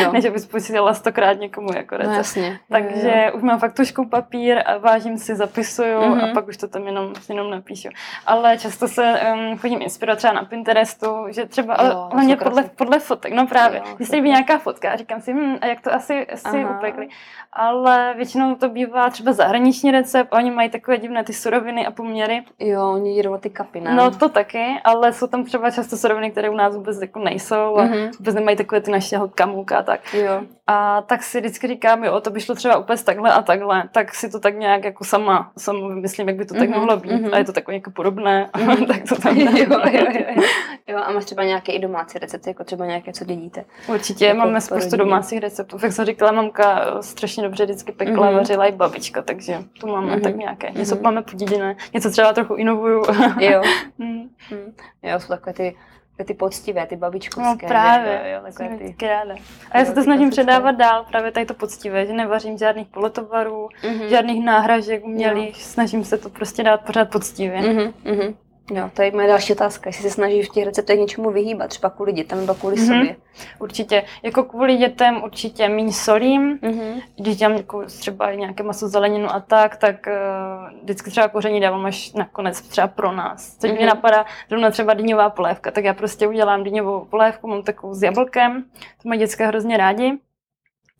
Jo. 0.00 0.12
Než 0.12 0.24
abys 0.24 0.46
posílala 0.46 0.94
stokrát 0.94 1.32
někomu 1.40 1.68
jako 1.76 1.94
No 1.94 1.98
recept. 1.98 2.16
jasně. 2.16 2.46
Jo, 2.46 2.52
jo. 2.52 2.58
Takže 2.68 3.32
už 3.34 3.42
mám 3.42 3.58
fakt 3.58 3.76
tušku 3.76 4.08
papír 4.08 4.62
a 4.66 4.76
vážím 4.78 5.18
si, 5.18 5.34
zapisuju 5.34 6.00
Mhm. 6.00 6.20
a 6.24 6.26
pak 6.34 6.48
už 6.48 6.56
to 6.56 6.68
tam 6.68 6.86
jenom, 6.86 7.12
jenom 7.28 7.50
napíšu. 7.50 7.88
Ale 8.26 8.58
často 8.58 8.88
se 8.88 9.20
um, 9.34 9.58
chodím 9.58 9.82
inspirovat 9.82 10.18
třeba 10.18 10.32
na 10.32 10.44
Pinterestu, 10.44 11.06
že 11.28 11.46
třeba, 11.46 11.74
ale 11.74 11.88
Jo, 11.88 11.94
to 11.94 12.08
hlavně 12.16 12.36
podle, 12.36 12.62
podle 12.62 12.98
fotek, 12.98 13.32
no 13.32 13.46
právě. 13.46 13.78
Jo, 13.78 13.94
Když 13.96 14.08
se 14.08 14.16
líbí 14.16 14.28
nějaká 14.28 14.58
fotka 14.58 14.90
a 14.92 14.96
říkám 14.96 15.20
si, 15.20 15.32
hm, 15.32 15.56
a 15.60 15.66
jak 15.66 15.80
to 15.80 15.94
asi, 15.94 16.26
asi 16.26 16.64
Aha. 16.64 16.76
upekli. 16.78 17.08
Ale 17.52 18.14
většinou 18.16 18.54
to 18.54 18.68
bývá 18.68 19.10
třeba 19.10 19.32
zahraniční 19.32 19.90
recept, 19.90 20.32
a 20.32 20.36
oni 20.36 20.50
mají 20.50 20.70
takové 20.70 20.98
divné 20.98 21.24
ty 21.24 21.32
suroviny 21.32 21.86
a 21.86 21.90
poměry. 21.90 22.42
Jo, 22.58 22.90
oni 22.92 23.16
jedou 23.16 23.31
na 23.32 23.38
ty 23.38 23.50
kapy, 23.50 23.80
ne? 23.80 23.94
No 23.94 24.10
to 24.10 24.28
taky, 24.28 24.64
ale 24.84 25.12
jsou 25.12 25.26
tam 25.26 25.44
třeba 25.44 25.70
často 25.70 25.96
suroviny, 25.96 26.30
které 26.30 26.50
u 26.50 26.54
nás 26.56 26.76
vůbec 26.76 27.00
jako 27.00 27.18
nejsou 27.18 27.76
a 27.78 27.84
Mhm. 27.84 28.10
vůbec 28.18 28.34
nemají 28.34 28.56
takové 28.56 28.80
ty 28.80 28.90
naše 28.90 29.16
kamůka 29.34 29.78
a 29.78 29.82
tak. 29.82 30.14
Jo. 30.14 30.42
A 30.72 31.02
tak 31.02 31.22
si 31.22 31.40
vždycky 31.40 31.66
říkám, 31.68 32.04
jo, 32.04 32.20
to 32.20 32.30
by 32.30 32.40
šlo 32.40 32.54
třeba 32.54 32.76
úplně 32.76 32.98
takhle 32.98 33.32
a 33.32 33.42
takhle, 33.42 33.88
tak 33.92 34.14
si 34.14 34.30
to 34.30 34.40
tak 34.40 34.56
nějak 34.56 34.84
jako 34.84 35.04
sama, 35.04 35.52
sama 35.58 35.88
vymyslím, 35.88 36.28
jak 36.28 36.36
by 36.36 36.44
to 36.44 36.54
tak 36.54 36.68
Mhm, 36.68 36.78
mohlo 36.78 36.96
být. 36.96 37.12
mhm. 37.12 37.34
A 37.34 37.38
je 37.38 37.44
to 37.44 37.52
takové 37.52 37.74
jako 37.74 37.90
podobné, 37.90 38.50
Mhm. 38.56 38.86
tak 38.86 39.02
to 39.08 39.16
tam 39.20 39.36
jo, 39.38 39.50
jo, 39.56 39.66
jo, 39.92 40.06
jo. 40.36 40.42
jo, 40.88 40.98
a 41.04 41.12
máš 41.12 41.24
třeba 41.24 41.44
nějaké 41.44 41.72
i 41.72 41.78
domácí 41.78 42.18
recepty, 42.18 42.50
jako 42.50 42.64
třeba 42.64 42.86
nějaké, 42.86 43.12
co 43.12 43.24
dědíte. 43.24 43.64
Určitě 43.88 44.26
Jako 44.26 44.38
máme 44.38 44.60
spoustu 44.60 44.96
domácích 44.96 45.40
receptů. 45.40 45.78
Jak 45.82 45.92
jsem 45.92 46.04
říkala, 46.04 46.32
mamka 46.32 46.80
eh, 46.98 47.02
strašně 47.02 47.42
dobře 47.42 47.64
vždycky 47.64 47.92
pekla, 47.92 48.26
Mhm. 48.26 48.34
vařila 48.36 48.66
i 48.66 48.72
babička, 48.72 49.22
takže 49.22 49.58
tu 49.80 49.86
máme 49.86 50.12
Mhm. 50.12 50.20
tak 50.20 50.36
nějaké. 50.36 50.70
Něco 50.70 50.94
Mhm. 50.94 51.04
máme 51.04 51.22
poděděné, 51.22 51.76
něco 51.94 52.10
třeba 52.10 52.32
trochu 52.32 52.54
inovuju. 52.54 53.02
Jo. 53.40 53.62
Mm. 53.98 54.28
Hm. 54.50 54.72
Jo, 55.02 55.20
jsou 55.20 55.28
takové 55.28 55.52
ty, 55.52 55.76
takové 56.22 56.34
ty 56.34 56.34
poctivé, 56.34 56.86
ty 56.86 56.96
babičkovské. 56.96 57.66
No 57.66 57.68
právě, 57.68 58.20
že? 58.24 58.30
jo, 58.30 58.40
takové 58.42 58.78
ty. 58.78 59.06
ráda. 59.06 59.34
A 59.70 59.78
já 59.78 59.84
se 59.84 59.90
Jo, 59.90 59.94
to 59.94 60.02
snažím 60.02 60.30
předávat 60.30 60.70
dál, 60.72 61.04
právě 61.10 61.32
tady 61.32 61.46
to 61.46 61.54
poctivé, 61.54 62.06
že 62.06 62.12
nevařím 62.12 62.58
žádných 62.58 62.86
polotovarů, 62.88 63.68
Mhm. 63.88 64.08
žádných 64.08 64.44
náhražek 64.44 65.04
umělých, 65.04 65.62
snažím 65.62 66.04
se 66.04 66.18
to 66.18 66.28
prostě 66.28 66.62
dát 66.62 66.80
pořád 66.80 67.10
poctivě. 67.10 67.60
Mhm, 67.60 67.92
mhm. 68.04 68.34
Jo, 68.70 68.90
to 68.94 69.02
je 69.02 69.12
moje 69.12 69.28
další 69.28 69.52
otázka, 69.52 69.88
jestli 69.88 70.02
se 70.02 70.10
snažíš 70.10 70.48
v 70.48 70.52
těch 70.52 70.64
receptech 70.64 70.98
něčemu 70.98 71.30
vyhýbat, 71.30 71.70
třeba 71.70 71.90
kvůli 71.90 72.12
dětem 72.12 72.40
nebo 72.40 72.54
kvůli 72.54 72.76
Mhm. 72.76 72.86
sobě. 72.86 73.16
Určitě. 73.58 74.04
Jako 74.22 74.44
kvůli 74.44 74.76
dětem 74.76 75.22
určitě 75.22 75.68
míň 75.68 75.92
solím. 75.92 76.58
Mhm. 76.62 77.00
Když 77.16 77.36
dělám 77.36 77.56
jako 77.56 77.82
třeba 77.84 78.34
nějaké 78.34 78.62
maso, 78.62 78.88
zeleninu 78.88 79.28
a 79.34 79.40
tak, 79.40 79.76
tak 79.76 80.06
uh, 80.06 80.80
vždycky 80.82 81.10
třeba 81.10 81.28
koření 81.28 81.60
dávám 81.60 81.86
až 81.86 82.12
nakonec 82.12 82.60
třeba 82.60 82.86
pro 82.86 83.12
nás. 83.12 83.54
Teď 83.56 83.70
mm-hmm. 83.72 83.76
mě 83.76 83.86
napadá 83.86 84.24
zrovna 84.48 84.70
třeba 84.70 84.94
dýňová 84.94 85.30
polévka, 85.30 85.70
tak 85.70 85.84
já 85.84 85.94
prostě 85.94 86.26
udělám 86.26 86.64
dýňovou 86.64 87.04
polévku, 87.04 87.48
mám 87.48 87.62
takovou 87.62 87.94
s 87.94 88.02
jablkem, 88.02 88.64
to 89.02 89.08
mají 89.08 89.20
děcka 89.20 89.46
hrozně 89.46 89.76
rádi. 89.76 90.18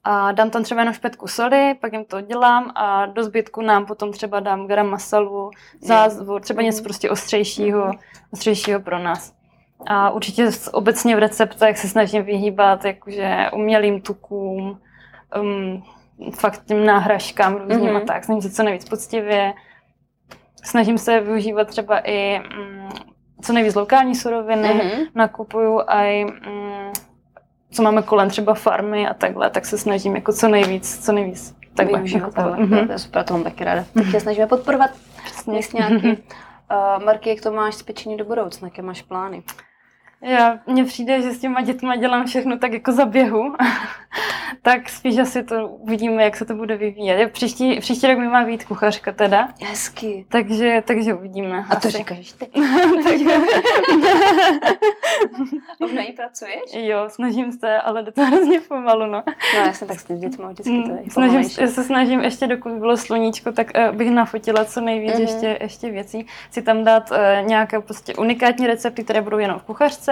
A 0.05 0.33
dám 0.33 0.51
tam 0.51 0.63
třeba 0.63 0.81
jenom 0.81 0.95
špetku 0.95 1.27
soli, 1.29 1.75
pak 1.81 1.93
jim 1.93 2.05
to 2.05 2.21
dělám 2.21 2.73
a 2.75 3.07
do 3.07 3.25
zbytku 3.25 3.61
nám 3.63 3.87
potom 3.87 4.13
třeba 4.13 4.41
dám 4.41 4.67
garam 4.67 4.87
masalu, 4.91 5.51
zázvor, 5.81 6.41
třeba 6.41 6.63
něco 6.63 6.77
Mhm. 6.79 6.85
prostě 6.85 7.11
ostřejšího, 7.11 7.85
Mhm. 7.85 7.95
ostřejšího 8.33 8.81
pro 8.81 8.99
nás. 8.99 9.33
A 9.87 10.11
určitě 10.11 10.49
obecně 10.73 11.17
v 11.17 11.19
receptech 11.19 11.79
se 11.79 11.89
snažím 11.89 12.23
vyhýbat 12.23 12.85
jakože 12.85 13.37
umělým 13.55 14.01
tukům, 14.01 14.81
um, 15.41 15.83
fakt 16.35 16.65
těm 16.65 16.87
náhražkám 16.87 17.57
různým 17.57 17.87
Mhm. 17.93 17.97
a 17.97 18.01
tak. 18.01 18.25
Snažím 18.25 18.43
se 18.43 18.51
co 18.51 18.63
nejvíc 18.63 18.89
poctivě. 18.89 19.53
snažím 20.65 20.99
se 20.99 21.21
využívat 21.21 21.69
třeba 21.69 21.99
i 22.05 22.39
mm, 22.39 22.89
co 23.43 23.53
nejvíc 23.53 23.75
lokální 23.75 24.15
suroviny, 24.15 24.69
Mhm. 24.75 25.05
nakupuju 25.15 25.81
i 25.89 26.25
mm, 26.25 26.93
co 27.73 27.83
máme 27.83 28.03
kolem 28.03 28.31
třeba 28.31 28.55
farmy 28.55 29.09
a 29.09 29.15
takhle, 29.15 29.51
tak 29.51 29.67
se 29.67 29.79
snažím 29.79 30.15
jako 30.15 30.33
co 30.33 30.49
nejvíc, 30.49 31.05
co 31.05 31.13
nejvíc 31.13 31.55
takhle 31.75 31.99
Využívat 31.99 32.21
nakupovat. 32.37 32.57
takhle. 32.59 32.67
Mhm. 32.77 32.87
To 32.87 32.93
je 32.93 32.99
super, 32.99 33.25
to 33.25 33.35
mám 33.35 33.43
taky 33.43 33.65
ráda. 33.65 33.85
Tak 33.95 34.05
tě 34.13 34.21
snažíme 34.21 34.47
podporovat 34.47 34.91
Přesně. 35.25 35.89
Uh, 35.99 37.05
Marky, 37.05 37.29
jak 37.31 37.41
to 37.41 37.53
máš 37.53 37.75
s 37.75 37.83
pečení 37.83 38.17
do 38.17 38.25
budoucna? 38.25 38.69
Jaké 38.69 38.83
máš 38.83 39.03
plány? 39.03 39.43
Já, 40.23 40.59
mně 40.67 40.85
přijde, 40.85 41.23
že 41.23 41.31
s 41.31 41.39
těma 41.39 41.61
dětma 41.61 41.97
dělám 41.97 42.27
všechno 42.27 42.59
tak 42.59 42.73
jako 42.73 42.93
za 42.93 43.05
běhu, 43.05 43.55
tak 44.63 44.89
spíš 44.89 45.19
asi 45.19 45.43
to 45.43 45.69
uvidíme, 45.69 46.23
jak 46.23 46.37
se 46.37 46.45
to 46.45 46.55
bude 46.55 46.77
vyvíjet. 46.77 47.33
Příští, 47.33 47.81
příští 47.81 48.07
rok 48.07 48.19
mi 48.19 48.29
má 48.29 48.45
být 48.45 48.65
kuchařka 48.65 49.13
teda, 49.13 49.49
Hezky. 49.69 50.27
takže, 50.29 50.83
takže 50.87 51.15
uvidíme. 51.15 51.65
A 51.71 51.77
to 51.77 51.89
asi. 51.89 51.91
říkáš 51.99 52.33
ty. 52.33 52.47
takže, 53.09 53.31
Už 55.79 55.93
na 55.93 56.03
ní 56.03 56.13
pracuješ? 56.13 56.61
jo, 56.75 57.05
snažím 57.09 57.53
se, 57.53 57.77
ale 57.79 58.03
jde 58.03 58.13
to 58.13 58.25
hrozně 58.25 58.61
pomalu, 58.61 59.07
no. 59.07 59.23
No 59.55 59.61
jasně, 59.67 59.87
tak 59.87 60.01
s 60.01 60.05
tím 60.05 60.21
dětmi 60.21 60.45
vždycky 60.49 60.83
to 60.83 60.91
je 60.91 61.03
Mm, 61.03 61.11
Snažím, 61.11 61.43
já 61.61 61.67
se 61.67 61.85
snažím 61.85 62.21
ještě, 62.21 62.47
dokud 62.47 62.73
bylo 62.73 62.97
sluníčko, 62.97 63.53
tak 63.53 63.67
uh, 63.91 63.97
bych 63.97 64.11
nafotila 64.11 64.65
co 64.65 64.81
nejvíc 64.81 65.13
Mhm. 65.13 65.23
ještě, 65.23 65.59
ještě 65.61 65.91
věcí. 65.91 66.27
Chci 66.49 66.63
tam 66.63 66.85
dát 66.85 67.11
uh, 67.11 67.17
nějaké 67.49 67.81
prostě 67.81 68.15
unikátní 68.15 68.67
recepty, 68.67 69.05
které 69.05 69.21
budou 69.23 69.39
jenom 69.39 69.59
v 69.59 69.63
kuchařce 69.63 70.12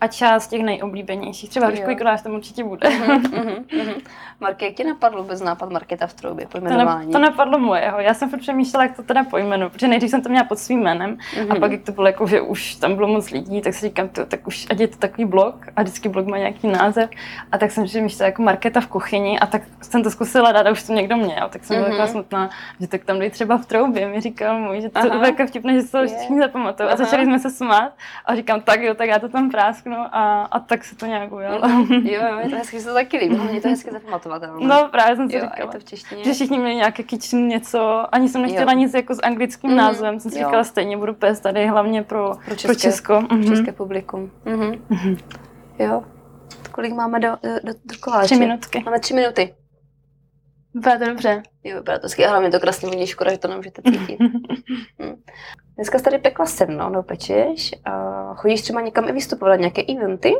a 0.00 0.06
část 0.06 0.48
těch 0.48 0.62
nejoblíbenějších. 0.62 1.50
Třeba 1.50 1.66
hruškový 1.66 1.92
Jo. 1.92 1.98
koláč 1.98 2.22
tam 2.22 2.34
určitě 2.34 2.64
bude. 2.64 2.88
Mhm, 2.90 3.12
mhm, 3.12 3.54
mhm. 3.78 3.92
Marky, 4.40 4.64
jak 4.64 4.74
ti 4.74 4.84
napadlo 4.84 5.22
vůbec 5.22 5.40
nápad 5.40 5.70
Marketa 5.70 6.06
v 6.06 6.14
troubě, 6.14 6.46
To, 6.46 6.50
pojmenování? 6.60 7.06
na, 7.06 7.12
to 7.12 7.18
napadlo 7.24 7.58
mojeho. 7.58 8.00
Já 8.00 8.14
jsem 8.14 8.30
furt 8.30 8.38
přemýšlela, 8.40 8.84
jak 8.84 8.96
to 8.96 9.02
teda 9.02 9.24
pojmenu, 9.24 9.70
protože 9.70 9.88
nejdřív 9.88 10.10
jsem 10.10 10.22
to 10.22 10.28
měla 10.28 10.44
pod 10.44 10.58
svým 10.58 10.80
jménem 10.82 11.18
Mhm. 11.38 11.52
a 11.52 11.54
pak, 11.54 11.72
jak 11.72 11.82
to 11.82 11.92
bylo 11.92 12.06
jako, 12.06 12.26
že 12.26 12.40
už 12.40 12.74
tam 12.74 12.94
bylo 12.94 13.08
moc 13.08 13.30
lidí, 13.30 13.60
tak 13.60 13.74
si 13.74 13.86
říkám, 13.86 14.08
to, 14.08 14.26
tak 14.26 14.46
už 14.46 14.66
ať 14.70 14.80
je 14.80 14.88
to 14.88 14.96
takový 14.96 15.24
blog 15.24 15.66
a 15.76 15.82
vždycky 15.82 16.08
blog 16.08 16.26
má 16.26 16.38
nějaký 16.38 16.68
název. 16.68 17.10
A 17.52 17.58
tak 17.58 17.70
jsem 17.70 17.84
přemýšlela 17.84 18.26
jako 18.26 18.42
Marketa 18.42 18.80
v 18.80 18.86
kuchyni 18.86 19.38
a 19.38 19.46
tak 19.46 19.62
jsem 19.82 20.02
to 20.02 20.10
zkusila 20.10 20.52
dát 20.52 20.66
a 20.66 20.70
už 20.70 20.82
to 20.82 20.92
někdo 20.92 21.16
měl. 21.16 21.48
Tak 21.48 21.64
jsem 21.64 21.84
byla 21.84 21.98
Mhm. 21.98 22.08
smutná, 22.08 22.50
že 22.80 22.86
tak 22.88 23.04
tam 23.04 23.18
dej 23.18 23.30
třeba 23.30 23.58
v 23.58 23.66
troubě. 23.66 24.08
Mi 24.08 24.20
říkal 24.20 24.58
můj, 24.58 24.80
že 24.80 24.88
to 24.88 25.06
je 25.06 25.26
jako 25.26 25.46
vtipné, 25.46 25.74
že 25.74 25.82
se 25.82 25.92
to 25.92 26.06
všichni 26.06 26.38
zapamatují. 26.40 26.88
A 26.88 26.96
začali 26.96 27.24
jsme 27.24 27.38
se 27.38 27.50
smát 27.50 27.92
a 28.26 28.34
říkám, 28.34 28.60
tak 28.60 28.80
jo, 28.82 28.94
tak 28.94 29.08
já 29.08 29.18
to 29.18 29.28
tam 29.28 29.37
prásknu 29.50 29.96
a, 30.12 30.42
a 30.42 30.58
tak 30.60 30.84
se 30.84 30.96
to 30.96 31.06
nějak 31.06 31.32
ujalo. 31.32 31.68
Jo, 31.88 32.22
jo, 32.30 32.38
je 32.42 32.48
to 32.50 32.56
hezky, 32.56 32.76
že 32.76 32.82
se 32.82 32.88
to 32.88 32.94
taky 32.94 33.16
líbí, 33.18 33.36
mě 33.36 33.60
to 33.60 33.68
hezky 33.68 33.90
zapamatovatelné. 33.90 34.66
No 34.66 34.88
právě 34.92 35.16
jsem 35.16 35.30
si 35.30 35.36
jo, 35.36 35.42
říkala. 35.42 35.72
to 35.72 35.78
v 35.78 35.84
češtině. 35.84 36.24
Že 36.24 36.32
všichni 36.32 36.58
měli 36.58 36.74
nějaké 36.74 37.02
kitchen 37.02 37.48
něco, 37.48 38.04
ani 38.14 38.28
jsem 38.28 38.42
nechtěla 38.42 38.72
Jo. 38.72 38.78
nic 38.78 38.94
jako 38.94 39.14
s 39.14 39.22
anglickým 39.22 39.70
Mhm, 39.70 39.78
názvem, 39.78 40.20
jsem 40.20 40.30
si 40.30 40.38
jo. 40.38 40.46
říkala 40.48 40.64
stejně 40.64 40.96
budu 40.96 41.14
pést 41.14 41.40
tady 41.40 41.66
hlavně 41.66 42.02
pro, 42.02 42.30
Pro 42.34 42.44
pro 42.44 42.54
české, 42.54 42.74
Česko. 42.76 43.20
Mhm. 43.20 43.44
české 43.44 43.72
publikum. 43.72 44.30
Mhm. 44.44 45.16
Jo. 45.78 46.04
Kolik 46.72 46.94
máme 46.94 47.20
do, 47.20 47.28
do, 47.42 47.48
do, 47.64 47.72
do 47.84 47.94
koláče? 48.00 48.24
Tři 48.24 48.36
minutky. 48.36 48.82
Máme 48.84 49.00
tři 49.00 49.14
minuty. 49.14 49.54
Vypadá 50.74 50.98
to 50.98 51.04
dobře. 51.10 51.42
Jo, 51.64 51.76
vypadá 51.76 51.98
to 51.98 52.02
hezky. 52.06 52.26
A 52.26 52.30
hlavně 52.30 52.50
to 52.50 52.60
krásně 52.60 52.88
voní, 52.88 53.06
škoda, 53.06 53.30
že 53.32 53.38
to 53.38 53.48
nemůžete 53.48 53.82
cítit. 53.82 54.18
Hm. 55.02 55.22
Dneska 55.76 55.98
jsi 55.98 56.04
tady 56.04 56.18
pekla 56.18 56.46
se 56.46 56.66
mnou, 56.66 56.88
no 56.88 57.02
pečeš. 57.02 57.70
A 57.84 58.34
chodíš 58.34 58.62
třeba 58.62 58.80
někam 58.80 59.08
i 59.08 59.12
vystupovat, 59.12 59.60
nějaké 59.60 59.82
eventy? 59.82 60.34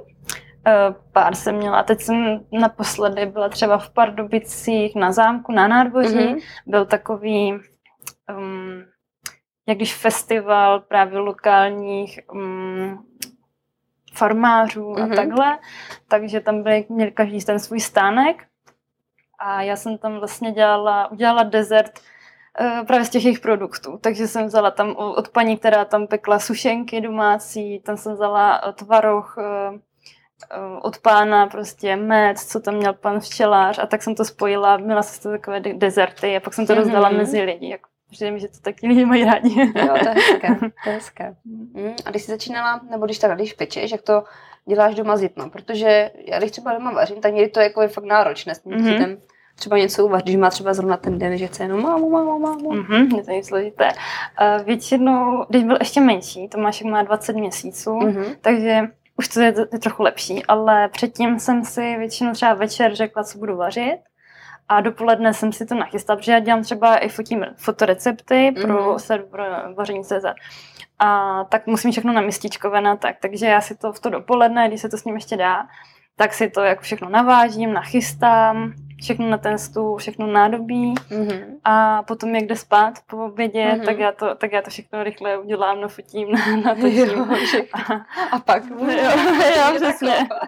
Eh, 0.66 0.94
Pár 1.12 1.34
jsem 1.34 1.56
měla, 1.56 1.82
teď 1.82 2.00
jsem 2.00 2.40
naposledy 2.52 3.26
byla 3.26 3.48
třeba 3.48 3.78
v 3.78 3.90
Pardubicích 3.90 4.94
na 4.94 5.12
zámku, 5.12 5.52
na 5.52 5.68
nádvoří. 5.68 6.16
Mhm. 6.28 6.38
Byl 6.66 6.86
takový, 6.86 7.52
um, 8.38 8.82
jak 9.66 9.76
když 9.78 9.94
festival 9.94 10.80
právě 10.80 11.18
lokálních 11.18 12.20
um, 12.32 13.06
farmářů 14.14 14.98
a 14.98 15.06
Mhm. 15.06 15.16
takhle. 15.16 15.58
Takže 16.08 16.40
tam 16.40 16.62
byli, 16.62 16.86
měli 16.88 17.10
každý 17.10 17.44
ten 17.44 17.58
svůj 17.58 17.80
stánek. 17.80 18.44
A 19.38 19.62
já 19.62 19.76
jsem 19.76 19.98
tam 19.98 20.18
vlastně 20.18 20.52
dělala, 20.52 21.10
udělala 21.10 21.42
dezert 21.42 22.00
eh, 22.60 22.84
právě 22.86 23.04
z 23.04 23.10
těch 23.10 23.24
jejich 23.24 23.40
produktů. 23.40 23.98
Takže 24.00 24.28
jsem 24.28 24.46
vzala 24.46 24.70
tam 24.70 24.96
od 24.96 25.28
paní, 25.28 25.56
která 25.56 25.84
tam 25.84 26.06
pekla 26.06 26.38
sušenky 26.38 27.00
domácí, 27.00 27.80
tam 27.80 27.96
jsem 27.96 28.12
vzala 28.12 28.60
eh, 28.68 28.72
tvaroh 28.72 29.36
eh, 29.38 29.78
od 30.82 30.98
pána 30.98 31.46
prostě 31.46 31.96
med, 31.96 32.38
co 32.38 32.60
tam 32.60 32.74
měl 32.74 32.92
pan 32.92 33.20
včelář 33.20 33.78
a 33.78 33.86
tak 33.86 34.02
jsem 34.02 34.14
to 34.14 34.24
spojila, 34.24 34.76
měla 34.76 35.02
jsem 35.02 35.22
to 35.22 35.30
takové 35.30 35.60
de- 35.60 35.74
dezerty 35.74 36.36
a 36.36 36.40
pak 36.40 36.54
jsem 36.54 36.66
to 36.66 36.72
Mhm. 36.72 36.82
rozdala 36.82 37.08
mezi 37.10 37.40
lidi. 37.42 37.68
Jako, 37.68 37.88
přijde 38.10 38.30
mi, 38.30 38.40
že 38.40 38.48
to 38.48 38.58
taky 38.62 38.88
lidi 38.88 39.04
mají 39.04 39.24
rádi. 39.24 39.60
Jo, 39.60 39.94
to 40.02 40.08
je 40.08 40.14
hezké. 40.14 40.48
To 40.84 40.90
je 40.90 40.94
hezké. 40.94 41.34
Hm. 41.46 41.94
A 42.04 42.10
když 42.10 42.22
jsi 42.22 42.30
začínala, 42.30 42.80
nebo 42.90 43.04
když 43.04 43.18
tak, 43.18 43.34
když 43.34 43.52
pečeš, 43.52 43.90
jak 43.90 44.02
to 44.02 44.24
děláš 44.68 44.94
doma 44.94 45.16
s? 45.16 45.50
Protože 45.50 46.10
já 46.26 46.38
když 46.38 46.50
třeba 46.50 46.72
doma 46.72 46.90
vařím, 46.92 47.20
tak 47.20 47.32
někdy 47.34 47.50
to 47.50 47.60
je 47.60 47.64
jako 47.64 47.82
je 47.82 47.88
fakt 47.88 48.04
náročné 48.04 48.54
s 48.54 48.58
tím 48.58 48.72
Mhm. 48.72 48.84
dítětem. 48.84 49.18
Třeba 49.56 49.78
něco 49.78 50.04
uvařit, 50.06 50.24
když 50.24 50.36
má 50.36 50.50
třeba 50.50 50.74
zrovna 50.74 50.96
ten 50.96 51.18
den, 51.18 51.36
že 51.38 51.46
chce 51.46 51.62
jenom 51.62 51.82
mámu, 51.82 52.10
mámu, 52.10 52.38
mámu. 52.38 52.72
Mhm, 52.72 53.16
je 53.16 53.24
to 53.24 53.30
nic 53.30 53.46
složité. 53.46 53.88
Uh, 53.88 54.64
většinou, 54.64 55.44
když 55.48 55.64
byl 55.64 55.76
ještě 55.80 56.00
menší, 56.00 56.48
Tomášek 56.48 56.86
má 56.86 57.02
20 57.02 57.36
měsíců, 57.36 57.96
Mhm. 57.96 58.24
takže 58.40 58.80
už 59.16 59.28
to 59.28 59.40
je, 59.40 59.54
je 59.72 59.78
trochu 59.78 60.02
lepší, 60.02 60.46
ale 60.46 60.88
předtím 60.88 61.38
jsem 61.38 61.64
si 61.64 61.96
většinou 61.98 62.32
třeba 62.32 62.54
večer 62.54 62.94
řekla, 62.94 63.24
co 63.24 63.38
budu 63.38 63.56
vařit 63.56 63.98
a 64.68 64.80
dopoledne 64.80 65.34
jsem 65.34 65.52
si 65.52 65.66
to 65.66 65.74
nachystala, 65.74 66.16
protože 66.16 66.32
já 66.32 66.38
dělám 66.38 66.62
třeba 66.62 66.96
i 66.96 67.08
fotím 67.08 67.46
fotorecepty 67.56 68.54
pro 68.62 68.90
Mhm. 68.90 68.98
server 68.98 69.72
vaření 69.76 70.04
CZ. 70.04 70.24
A 70.98 71.44
tak 71.44 71.66
musím 71.66 71.92
všechno 71.92 72.12
namístičkovat 72.12 72.84
a 72.84 72.96
tak, 72.96 73.16
takže 73.20 73.46
já 73.46 73.60
si 73.60 73.76
to 73.76 73.92
v 73.92 74.00
to 74.00 74.10
dopoledne, 74.10 74.68
když 74.68 74.80
se 74.80 74.88
to 74.88 74.98
s 74.98 75.04
ním 75.04 75.14
ještě 75.14 75.36
dá, 75.36 75.66
tak 76.16 76.34
si 76.34 76.50
to 76.50 76.60
jako 76.60 76.82
všechno 76.82 77.08
navážím, 77.08 77.72
nachystám, 77.72 78.72
všechno 79.02 79.30
na 79.30 79.38
ten 79.38 79.58
stůl, 79.58 79.96
všechno 79.96 80.26
nádobí 80.26 80.94
Mhm. 81.10 81.56
a 81.64 82.02
potom 82.02 82.34
jak 82.34 82.44
jde 82.44 82.56
spát 82.56 82.94
po 83.06 83.16
obědě, 83.24 83.64
Mhm. 83.66 83.80
tak, 83.84 83.98
já 83.98 84.12
to, 84.12 84.34
tak 84.34 84.52
já 84.52 84.62
to 84.62 84.70
všechno 84.70 85.04
rychle 85.04 85.38
udělám, 85.38 85.80
nafotím, 85.80 86.28
natočím. 86.64 86.98
Jo. 86.98 87.26
A- 87.72 88.26
A 88.30 88.38
pak. 88.38 88.62
Jo, 88.70 88.90
jo, 89.56 89.74
přesně. 89.76 90.28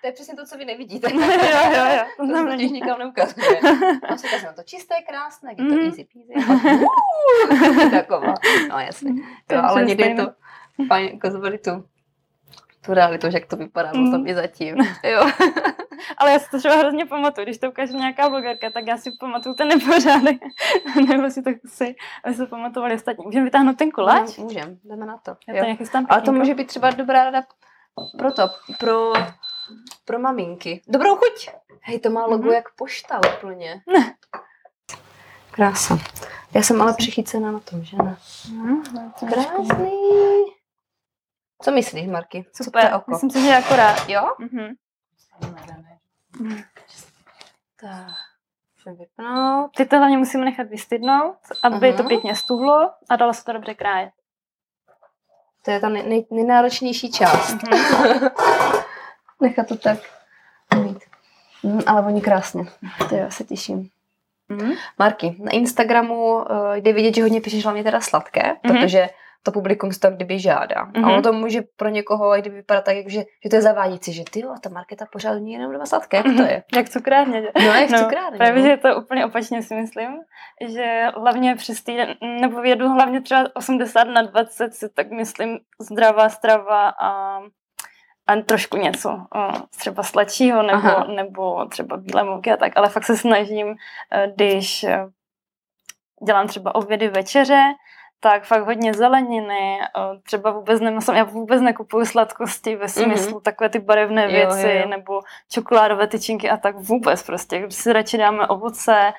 To 0.00 0.06
je 0.06 0.12
přesně 0.12 0.34
to, 0.36 0.44
co 0.46 0.56
vy 0.58 0.64
nevidíte. 0.64 1.08
jo, 1.14 1.20
jo, 1.20 1.84
jo. 1.96 2.02
To 2.16 2.26
To 2.26 2.36
se 2.36 2.44
totiž 2.44 2.70
nikam 2.70 2.98
neukazuje. 2.98 3.60
Tam 4.08 4.18
se 4.18 4.26
ukazuje 4.26 4.52
to 4.56 4.62
čisté, 4.62 4.94
krásné, 5.08 5.50
je 5.50 5.56
to 5.56 5.62
Mhm. 5.62 5.78
easy 5.80 6.06
peasy. 6.12 6.50
uuu, 6.80 7.90
Taková. 7.90 8.34
No 8.70 8.78
jasně. 8.78 9.10
Jo, 9.52 9.60
ale 9.64 9.84
někdy 9.84 10.04
je 10.08 10.14
to 10.14 10.32
fajn 10.88 11.10
ukazovat 11.14 11.52
tu, 11.64 11.84
tu 12.84 12.94
realitu, 12.94 13.30
že 13.30 13.36
jak 13.36 13.46
to 13.46 13.56
vypadá 13.56 13.90
Mhm. 13.94 14.04
potom 14.10 14.26
i 14.26 14.34
zatím. 14.34 14.76
Jo. 15.04 15.30
ale 16.18 16.32
já 16.32 16.38
si 16.38 16.50
to 16.50 16.58
třeba 16.58 16.74
hrozně 16.76 17.06
pamatuju, 17.06 17.44
když 17.44 17.58
to 17.58 17.68
ukáže 17.70 17.92
nějaká 17.92 18.28
blogerka, 18.28 18.70
tak 18.70 18.86
já 18.86 18.96
si 18.96 19.10
pamatuju 19.20 19.54
ten 19.54 19.68
nepořádek. 19.68 20.36
Nebo 21.08 21.30
si 21.30 21.42
to 21.42 21.50
chci, 21.66 21.94
aby 22.24 22.34
se 22.34 22.46
pamatovali 22.46 22.94
ostatní. 22.94 23.24
Můžeme 23.26 23.44
vytáhnout 23.44 23.76
ten 23.76 23.90
koláč? 23.90 24.36
Můžem, 24.38 24.78
jdeme 24.84 25.06
na 25.06 25.16
to. 25.16 25.36
Já 25.48 25.66
Jo. 25.66 25.76
to 25.92 25.98
Ale 26.08 26.20
to 26.22 26.32
může 26.32 26.54
být 26.54 26.66
třeba 26.66 26.90
dobrá 26.90 27.24
rada 27.24 27.42
pro 28.18 28.32
to, 28.32 28.42
pro, 28.78 29.12
pro 30.04 30.18
maminky. 30.18 30.82
Dobrou 30.88 31.16
chuť! 31.16 31.48
Hej, 31.82 31.98
to 32.00 32.10
má 32.10 32.26
logo 32.26 32.44
Mhm. 32.44 32.52
jak 32.52 32.64
pošta 32.76 33.20
úplně. 33.38 33.80
Krása. 35.50 35.98
Já 36.54 36.62
jsem 36.62 36.82
ale 36.82 36.94
přichycená 36.94 37.52
na 37.52 37.60
tom, 37.60 37.84
že 37.84 37.96
ne? 37.96 38.16
No, 38.64 38.82
trošku- 39.20 39.26
Krásný. 39.66 39.90
Co 41.62 41.70
myslíš, 41.70 42.06
Marky? 42.08 42.44
Co 42.52 42.64
Super, 42.64 42.82
tvé 42.86 42.96
oko? 42.96 43.10
myslím 43.10 43.30
si, 43.30 43.42
že 43.42 43.56
akorát. 43.56 44.08
Jo? 44.08 44.34
Mhm. 44.38 44.66
Tak. 47.80 48.06
Vypnout. 48.98 49.70
Ty 49.76 49.84
to 49.86 49.98
hlavně 49.98 50.16
musíme 50.18 50.44
nechat 50.44 50.68
vystydnout, 50.68 51.36
aby 51.62 51.88
Aha. 51.88 51.96
to 51.96 52.08
pěkně 52.08 52.36
stuhlo 52.36 52.90
a 53.10 53.16
dalo 53.16 53.34
se 53.34 53.44
to 53.44 53.52
dobře 53.52 53.74
krájet. 53.74 54.10
To 55.64 55.70
je 55.70 55.80
ta 55.80 55.88
nej, 55.88 56.02
nej, 56.08 56.26
nejnáročnější 56.30 57.10
část. 57.12 57.54
Mhm. 57.54 58.28
Nechat 59.42 59.68
to 59.68 59.76
tak 59.76 59.98
mít. 60.82 60.98
Mm, 61.62 61.80
ale 61.86 62.02
oni 62.02 62.20
krásně. 62.20 62.64
To 63.08 63.14
já 63.14 63.30
se 63.30 63.44
těším. 63.44 63.88
Mhm. 64.48 64.72
Marky, 64.98 65.36
na 65.38 65.52
Instagramu 65.52 66.34
uh, 66.36 66.44
jde 66.74 66.92
vidět, 66.92 67.14
že 67.14 67.22
hodně 67.22 67.40
píšeš 67.40 67.64
hlavně 67.64 67.84
teda 67.84 68.00
sladké, 68.00 68.42
Mhm. 68.42 68.58
protože 68.78 69.08
to 69.42 69.52
publikum 69.52 69.92
si 69.92 70.00
to 70.00 70.10
kdyby 70.10 70.38
žádá. 70.38 70.84
Mhm. 70.84 71.04
A 71.04 71.08
ono 71.08 71.22
to 71.22 71.32
může 71.32 71.62
pro 71.76 71.88
někoho 71.88 72.34
jak 72.34 72.42
kdyby 72.42 72.56
vypadat 72.56 72.84
tak, 72.84 72.96
že, 73.08 73.24
že 73.44 73.50
to 73.50 73.56
je 73.56 73.62
zavádějící, 73.62 74.12
že 74.12 74.24
ty 74.30 74.40
jo, 74.40 74.54
ta 74.60 74.68
Marketa 74.68 75.06
pořád 75.12 75.34
ní 75.34 75.52
jenom 75.52 75.72
doma 75.72 75.86
sladké, 75.86 76.16
jak 76.16 76.26
to 76.26 76.42
je? 76.42 76.62
Jak 76.76 76.88
cukrárně. 76.88 77.42
No, 77.66 77.74
jak 77.74 77.90
No, 77.90 77.98
cukrárně. 77.98 78.38
Právě, 78.38 78.62
no. 78.62 78.62
že 78.62 78.70
je 78.70 78.76
to 78.76 78.96
úplně 78.96 79.26
opačně 79.26 79.62
si 79.62 79.74
myslím, 79.74 80.18
že 80.68 81.06
hlavně 81.16 81.56
přes 81.56 81.82
týden, 81.82 82.14
nebo 82.40 82.62
jedu 82.62 82.88
hlavně 82.88 83.20
třeba 83.20 83.44
80 83.54 84.04
na 84.04 84.22
20, 84.22 84.74
si 84.74 84.88
tak 84.88 85.10
myslím 85.10 85.58
zdravá 85.80 86.28
strava 86.28 86.88
a, 87.00 87.40
a 88.26 88.36
trošku 88.46 88.76
něco, 88.76 89.26
třeba 89.78 90.02
sladšího 90.02 90.62
nebo, 90.62 90.78
Aha. 90.78 91.04
nebo 91.04 91.66
třeba 91.66 91.96
bílé 91.96 92.24
mouky 92.24 92.52
a 92.52 92.56
tak, 92.56 92.72
ale 92.76 92.88
fakt 92.88 93.04
se 93.04 93.16
snažím, 93.16 93.74
eh, 94.12 94.32
když 94.34 94.84
eh, 94.84 95.06
dělám 96.26 96.48
třeba 96.48 96.74
obědy, 96.74 97.08
večeře, 97.08 97.62
tak 98.20 98.44
fakt 98.44 98.64
hodně 98.64 98.94
zeleniny, 98.94 99.78
o, 99.96 100.18
třeba 100.22 100.50
vůbec 100.50 100.80
nemusím, 100.80 101.14
já 101.14 101.24
vůbec 101.24 101.60
nekupuju 101.62 102.04
sladkosti 102.06 102.76
ve 102.76 102.88
smyslu 102.88 103.38
mm-hmm. 103.38 103.42
takové 103.42 103.68
ty 103.70 103.78
barevné 103.78 104.22
Jo, 104.24 104.28
věci, 104.30 104.68
jo, 104.68 104.80
jo. 104.82 104.88
nebo 104.88 105.20
čokoládové 105.50 106.06
tyčinky 106.06 106.50
a 106.50 106.56
tak 106.56 106.76
vůbec 106.76 107.22
prostě. 107.22 107.58
Když 107.58 107.74
si 107.74 107.92
radši 107.92 108.18
dáme 108.18 108.46
ovoce, 108.46 109.12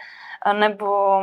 nebo 0.60 1.22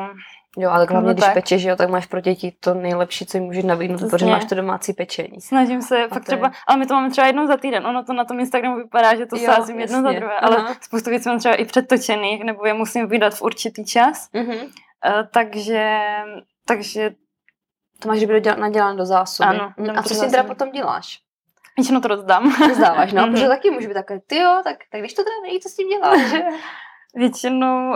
Jo, 0.58 0.70
ale 0.70 0.86
hlavně, 0.90 1.06
No 1.08 1.12
když 1.14 1.24
tak. 1.24 1.34
pečeš, 1.34 1.62
jo, 1.62 1.76
tak 1.76 1.90
máš 1.90 2.06
pro 2.06 2.20
děti 2.20 2.52
to 2.60 2.74
nejlepší, 2.74 3.26
co 3.26 3.36
jim 3.36 3.44
můžeš 3.44 3.64
nabídnout, 3.64 4.00
protože 4.10 4.26
máš 4.26 4.44
to 4.44 4.54
domácí 4.54 4.92
pečení. 4.92 5.40
snažím 5.40 5.82
se 5.82 6.04
A 6.04 6.08
fakt 6.08 6.18
je- 6.18 6.20
třeba, 6.20 6.52
ale 6.66 6.78
my 6.78 6.86
to 6.86 6.94
máme 6.94 7.10
třeba 7.10 7.26
jednou 7.26 7.46
za 7.46 7.56
týden, 7.56 7.86
ono 7.86 8.04
to 8.04 8.12
na 8.12 8.24
tom 8.24 8.40
Instagramu 8.40 8.76
vypadá, 8.76 9.14
že 9.16 9.26
to 9.26 9.36
Jo, 9.36 9.42
sázím 9.52 9.80
jedno 9.80 10.02
za 10.02 10.12
druhé, 10.12 10.38
ale 10.40 10.56
Aha. 10.56 10.74
spoustu 10.80 11.10
věcí 11.10 11.28
mám 11.28 11.38
třeba 11.38 11.54
i 11.54 11.64
předtočených, 11.64 12.44
nebo 12.44 12.66
je 12.66 12.74
musím 12.74 13.06
vydat 13.08 13.34
v 13.34 13.42
určitý 13.42 13.84
čas, 13.84 14.28
Mm-hmm. 14.34 14.68
Eh, 15.04 15.28
takže, 15.32 15.98
takže 16.66 17.10
To 18.02 18.08
máš 18.08 18.20
dobrý 18.20 18.40
děl- 18.40 18.56
nadělané 18.56 18.96
do 18.96 19.06
zásoby. 19.06 19.48
Ano, 19.48 19.72
Mm, 19.76 19.98
A 19.98 20.02
co 20.02 20.14
si 20.14 20.30
teda 20.30 20.42
potom 20.44 20.70
děláš? 20.70 21.18
většinou 21.76 22.00
to 22.00 22.08
rozdám. 22.08 22.50
Vzdáváš, 22.70 23.12
no, 23.12 23.22
Mhm. 23.26 23.32
protože 23.32 23.48
taky 23.48 23.70
může 23.70 23.88
být 23.88 23.94
takové, 23.94 24.20
ty 24.26 24.36
jo, 24.38 24.60
tak, 24.64 24.76
tak 24.92 25.00
když 25.00 25.14
to 25.14 25.22
teda 25.24 25.34
nejí, 25.42 25.60
co 25.60 25.68
s 25.68 25.76
tím 25.76 25.88
děláš? 25.88 26.20
že? 26.30 26.42
Většinou 27.14 27.90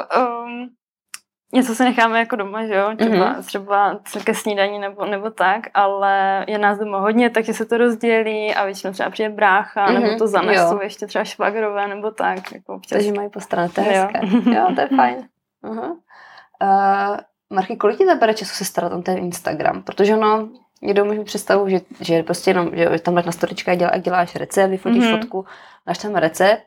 um, 0.45 0.69
něco 1.55 1.75
si 1.75 1.85
necháme 1.85 2.19
jako 2.19 2.37
doma, 2.37 2.67
že 2.67 2.75
jo, 2.75 2.91
třeba, 2.97 3.33
Mhm. 3.33 3.43
třeba 3.43 3.99
ke 4.25 4.35
snídaní 4.35 4.79
nebo, 4.79 5.05
nebo 5.07 5.31
tak, 5.31 5.61
ale 5.75 6.45
je 6.49 6.59
nás 6.59 6.79
doma 6.79 6.99
hodně, 7.01 7.31
takže 7.31 7.55
se 7.55 7.67
to 7.67 7.79
rozdělí 7.79 8.55
a 8.55 8.65
většinou 8.65 8.93
třeba 8.93 9.11
přijde 9.11 9.31
brácha, 9.31 9.85
Mhm, 9.91 10.03
nebo 10.03 10.17
to 10.19 10.27
zanesu 10.27 10.75
jo. 10.75 10.81
ještě 10.83 11.07
třeba 11.07 11.25
švagrové, 11.25 11.89
nebo 11.89 12.11
tak. 12.11 12.53
Jako 12.53 12.75
občas. 12.75 12.91
Takže 12.99 13.13
mají 13.13 13.31
postarat, 13.31 13.75
to 13.75 13.81
je 13.81 13.97
Jo. 13.97 14.09
hezké. 14.15 14.51
Jo, 14.55 14.67
to 14.75 14.81
je 14.81 14.89
fajn. 14.97 15.29
Uh-huh. 15.65 15.91
Uh, 16.63 17.17
Marky, 17.53 17.77
kolik 17.77 17.99
ti 17.99 18.07
zabere 18.07 18.35
času 18.35 18.55
se 18.55 18.65
starat 18.65 18.93
o 18.93 19.03
ten 19.03 19.19
Instagram? 19.19 19.83
Protože 19.83 20.15
ono, 20.15 20.49
někdo 20.83 21.05
může 21.05 21.25
představu, 21.25 21.69
že, 21.69 21.81
že 22.01 22.23
prostě 22.23 22.51
jenom, 22.51 22.71
že 22.75 22.99
tam 22.99 23.15
dáš 23.15 23.25
na 23.25 23.33
storička, 23.33 23.75
dělá, 23.75 23.97
děláš 23.97 24.37
recept, 24.37 24.71
vyfotíš 24.71 24.99
Mhm. 25.05 25.13
mm-hmm. 25.15 25.21
fotku, 25.21 25.45
dáš 25.87 25.99
tam 25.99 26.15
recept 26.15 26.63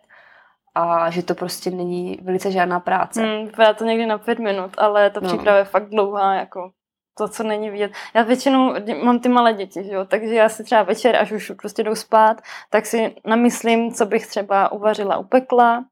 a 0.75 1.09
že 1.11 1.23
to 1.23 1.35
prostě 1.35 1.71
není 1.71 2.19
velice 2.21 2.51
žádná 2.51 2.79
práce. 2.79 3.21
Mm. 3.25 3.45
Vypadá 3.45 3.73
to 3.73 3.83
někdy 3.85 4.05
na 4.05 4.17
pět 4.17 4.39
minut, 4.39 4.71
ale 4.77 5.09
ta 5.09 5.19
No. 5.19 5.27
příprava 5.27 5.57
je 5.57 5.63
fakt 5.63 5.89
dlouhá, 5.89 6.33
jako 6.35 6.71
to, 7.17 7.27
co 7.27 7.43
není 7.43 7.69
vidět. 7.69 7.91
Já 8.13 8.21
většinou 8.23 8.73
mám 9.03 9.19
ty 9.19 9.29
malé 9.29 9.53
děti, 9.53 9.83
že 9.83 9.93
jo, 9.93 10.05
takže 10.05 10.35
já 10.35 10.49
si 10.49 10.63
třeba 10.63 10.83
večer, 10.83 11.15
až 11.15 11.31
už 11.31 11.51
prostě 11.61 11.83
jdou 11.83 11.95
spát, 11.95 12.41
tak 12.69 12.85
si 12.85 13.15
namyslím, 13.25 13.93
co 13.93 14.05
bych 14.05 14.27
třeba 14.27 14.71
uvařila, 14.71 15.17
upekla. 15.17 15.85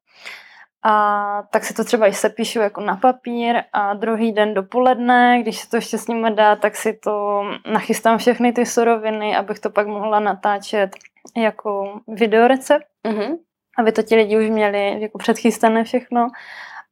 A 0.86 1.44
tak 1.52 1.64
si 1.64 1.74
to 1.74 1.84
třeba 1.84 2.08
i 2.08 2.14
sepíšu 2.14 2.60
jako 2.60 2.82
na 2.82 2.96
papír 2.96 3.56
a 3.74 3.94
druhý 3.94 4.32
den 4.32 4.54
dopoledne, 4.54 5.40
když 5.42 5.60
se 5.60 5.70
to 5.70 5.76
ještě 5.76 5.98
s 5.98 6.08
nimi 6.08 6.32
dá, 6.32 6.56
tak 6.56 6.76
si 6.76 6.94
to 6.94 7.44
nachystám 7.72 8.18
všechny 8.18 8.54
ty 8.54 8.66
suroviny, 8.66 9.36
abych 9.36 9.60
to 9.60 9.70
pak 9.70 9.88
mohla 9.88 10.20
natáčet 10.20 10.92
jako 11.38 12.00
videorecept 12.08 12.86
Mm-hmm. 13.08 13.38
aby 13.78 13.92
to 13.92 14.04
ti 14.04 14.16
lidi 14.16 14.38
už 14.38 14.50
měli 14.50 15.02
jako 15.02 15.18
předchystané 15.18 15.84
všechno. 15.84 16.28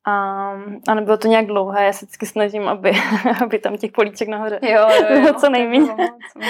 A, 0.07 0.13
a 0.87 0.93
nebylo 0.93 1.17
to 1.17 1.27
nějak 1.27 1.45
dlouhé, 1.45 1.85
já 1.85 1.93
se 1.93 2.05
vždycky 2.05 2.25
snažím, 2.25 2.67
aby, 2.67 2.91
aby 3.43 3.59
tam 3.59 3.77
těch 3.77 3.91
políček 3.91 4.27
nahoře 4.27 4.59
Jo, 4.61 4.87
jo, 4.89 5.21
jo. 5.25 5.33
Co 5.33 5.49
nejméně. 5.49 5.93
Bylo 5.93 5.97
no. 6.35 6.47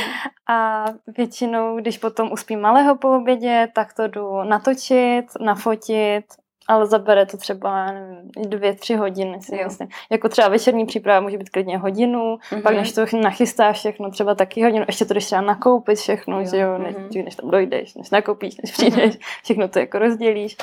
A 0.50 0.86
většinou, 1.18 1.78
když 1.78 1.98
potom 1.98 2.32
uspím 2.32 2.62
malého 2.62 2.96
po 2.96 3.10
obědě, 3.10 3.68
tak 3.76 3.94
to 3.94 4.08
jdu 4.08 4.44
natočit, 4.44 5.26
nafotit, 5.40 6.26
ale 6.68 6.88
zabere 6.88 7.26
to 7.26 7.38
třeba 7.38 7.92
nevím, 7.92 8.32
dvě, 8.50 8.74
tři 8.76 8.96
hodiny, 8.96 9.42
si 9.42 9.56
Jo. 9.56 9.64
myslím. 9.64 9.88
Jako 10.10 10.30
třeba 10.30 10.48
večerní 10.48 10.86
příprava 10.86 11.20
může 11.20 11.38
být 11.38 11.50
klidně 11.50 11.78
hodinu, 11.78 12.38
Mhm. 12.52 12.62
pak 12.62 12.76
než 12.76 12.92
to 12.94 13.02
nachystáš 13.22 13.80
všechno, 13.80 14.12
třeba 14.12 14.36
taky 14.36 14.64
hodinu, 14.64 14.86
ještě 14.88 15.06
to 15.06 15.14
jdeš 15.14 15.26
třeba 15.26 15.42
nakoupit 15.42 15.98
všechno, 15.98 16.40
Jo, 16.40 16.46
že 16.52 16.58
jo, 16.58 16.78
než, 16.78 16.96
mhm. 16.96 17.26
než 17.26 17.36
tam 17.36 17.52
dojdeš, 17.52 17.96
než 17.96 18.10
nakoupíš, 18.10 18.58
než 18.58 18.72
přijdeš, 18.72 19.18
všechno 19.44 19.68
to 19.68 19.80
jako 19.80 20.00
rozdělíš, 20.00 20.58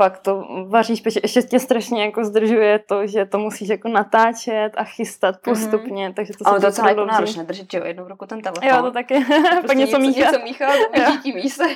pak 0.00 0.18
to 0.18 0.44
vaříš, 0.68 1.00
peče, 1.00 1.20
ještě 1.22 1.42
tě 1.42 1.60
strašně 1.60 2.04
jako 2.04 2.24
zdržuje 2.24 2.78
to, 2.78 3.06
že 3.06 3.24
to 3.26 3.38
musíš 3.38 3.68
jako 3.68 3.88
natáčet 3.88 4.72
a 4.76 4.84
chystat 4.84 5.34
postupně, 5.44 6.12
takže 6.16 6.32
to 6.32 6.44
se 6.44 6.50
Ale 6.50 6.60
to 6.60 6.66
je 6.66 6.70
docela 6.70 6.88
jako 6.88 7.04
náročné 7.04 7.44
držet, 7.44 7.72
že 7.72 7.78
jo, 7.78 7.84
jednou 7.84 8.04
v 8.04 8.08
ruku 8.08 8.26
ten 8.26 8.40
telefon. 8.40 8.68
Jo, 8.68 8.82
to 8.82 8.90
taky. 8.90 9.24
Prostě 9.24 9.66
pak 9.66 9.76
něco 9.76 9.98
míchat. 9.98 10.32
Něco 10.32 10.44
míchat, 10.44 10.74
Jo. 10.96 11.04
dětí 11.12 11.32
míse. 11.32 11.64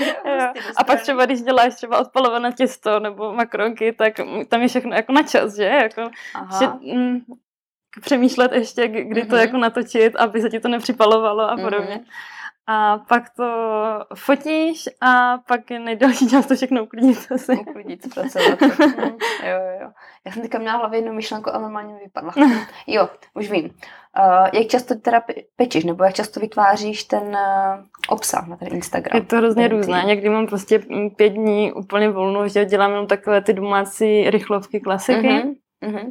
Jo. 0.00 0.48
prostě 0.52 0.72
A 0.76 0.84
pak 0.84 1.00
třeba, 1.00 1.24
když 1.26 1.42
děláš 1.42 1.74
třeba 1.74 1.98
odpalované 1.98 2.52
těsto 2.52 3.00
nebo 3.00 3.32
makronky, 3.32 3.92
tak 3.92 4.14
tam 4.48 4.62
je 4.62 4.68
všechno 4.68 4.94
jako 4.96 5.12
na 5.12 5.22
čas, 5.22 5.56
že? 5.56 5.64
Jako, 5.64 6.10
Aha. 6.34 6.58
že 6.58 6.94
mm, 6.96 7.18
přemýšlet 8.00 8.52
ještě, 8.52 8.88
kdy 8.88 9.04
kdy 9.04 9.20
to 9.22 9.34
Mhm. 9.34 9.40
jako 9.44 9.56
natočit, 9.56 10.16
aby 10.16 10.40
se 10.40 10.50
ti 10.50 10.60
to 10.60 10.68
nepřipalovalo 10.68 11.50
a 11.50 11.56
podobně. 11.56 11.94
Mhm. 11.94 12.04
A 12.66 12.98
pak 12.98 13.30
to 13.30 13.44
fotíš 14.14 14.88
a 15.00 15.38
pak 15.38 15.70
je 15.70 15.78
nejdelší 15.78 16.28
čas 16.28 16.46
to 16.46 16.54
všechno 16.56 16.82
uklidit 16.84 17.32
asi. 17.34 17.52
uklidit, 17.52 18.02
zpracovat. 18.02 18.60
Mm, 18.60 18.70
jo, 19.44 19.58
jo, 19.58 19.78
jo. 19.80 19.90
Já 20.26 20.32
jsem 20.32 20.42
teďka 20.42 20.58
měla 20.58 20.76
hlavě 20.76 20.98
jednu 20.98 21.12
myšlenku 21.12 21.50
a 21.54 21.58
normálně 21.58 21.94
mi 21.94 22.00
vypadla. 22.00 22.32
Jo, 22.86 23.08
už 23.34 23.50
vím. 23.50 23.64
Uh, 23.64 24.48
jak 24.52 24.66
často 24.66 24.94
teda 24.94 25.20
pe- 25.20 25.44
pečeš, 25.56 25.84
nebo 25.84 26.04
jak 26.04 26.14
často 26.14 26.40
vytváříš 26.40 27.04
ten 27.04 27.22
uh, 27.22 27.84
obsah 28.08 28.46
na 28.48 28.56
ten 28.56 28.68
Instagram? 28.72 29.20
Je 29.20 29.26
to 29.26 29.36
hrozně 29.36 29.68
různé. 29.68 30.02
Někdy 30.06 30.28
mám 30.28 30.46
prostě 30.46 30.78
mm, 30.88 31.10
pět 31.10 31.28
dní 31.28 31.72
úplně 31.72 32.10
volnou, 32.10 32.48
že 32.48 32.64
dělám 32.64 32.90
jenom 32.90 33.06
takové 33.06 33.42
ty 33.42 33.52
domácí 33.52 34.30
rychlovky, 34.30 34.80
klasiky. 34.80 35.28
Mhm, 35.28 35.54
mhm. 35.80 36.10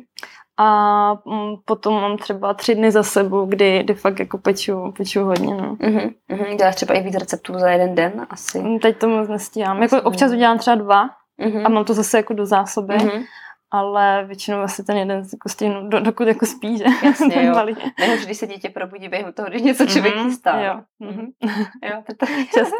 A 0.64 1.14
mm, 1.26 1.56
potom 1.66 1.94
mám 2.02 2.18
třeba 2.18 2.54
tři 2.54 2.76
dny 2.76 2.92
za 2.92 3.04
sebou, 3.04 3.46
kdy, 3.46 3.84
kdy 3.84 3.94
fakt 3.94 4.20
jako 4.20 4.38
peču, 4.38 4.92
peču 4.98 5.24
hodně. 5.24 5.54
No. 5.56 5.78
Mhm, 5.80 6.10
mhm. 6.30 6.58
Děláš 6.58 6.76
třeba 6.76 6.94
i 6.94 7.02
víc 7.04 7.16
receptů 7.16 7.54
za 7.60 7.70
jeden 7.70 7.96
den 7.96 8.28
asi? 8.30 8.60
Mm, 8.60 8.80
Teď 8.80 8.98
to 8.98 9.08
moc 9.10 9.30
nestíhám. 9.30 9.82
Jako 9.82 10.02
občas 10.02 10.32
udělám 10.32 10.58
třeba 10.58 10.76
dva 10.76 11.10
Mhm. 11.38 11.66
a 11.66 11.70
mám 11.70 11.86
to 11.86 11.94
zase 11.94 12.18
jako 12.18 12.34
do 12.34 12.46
zásoby, 12.46 12.96
Mhm. 12.96 13.24
ale 13.72 14.26
většinou 14.28 14.60
asi 14.60 14.84
ten 14.84 14.98
jeden 14.98 15.18
jako 15.34 15.50
stihnu, 15.50 15.90
do, 15.90 16.00
dokud 16.00 16.28
jako 16.28 16.46
spí, 16.46 16.78
že? 16.78 16.84
Jasně, 17.04 17.36
jo. 17.46 17.66
Nejhorší, 18.00 18.26
když 18.26 18.38
se 18.38 18.48
dítě 18.48 18.70
probudí 18.70 19.10
během 19.10 19.34
toho, 19.34 19.48
když 19.50 19.62
něco 19.62 19.86
člověk 19.86 20.16
Mhm, 20.16 20.30
chystá. 20.30 20.60
Jo. 20.62 20.74
mhm. 21.00 21.26
jo 21.84 22.04
to 22.08 22.14
tak 22.20 22.30
Často. 22.54 22.78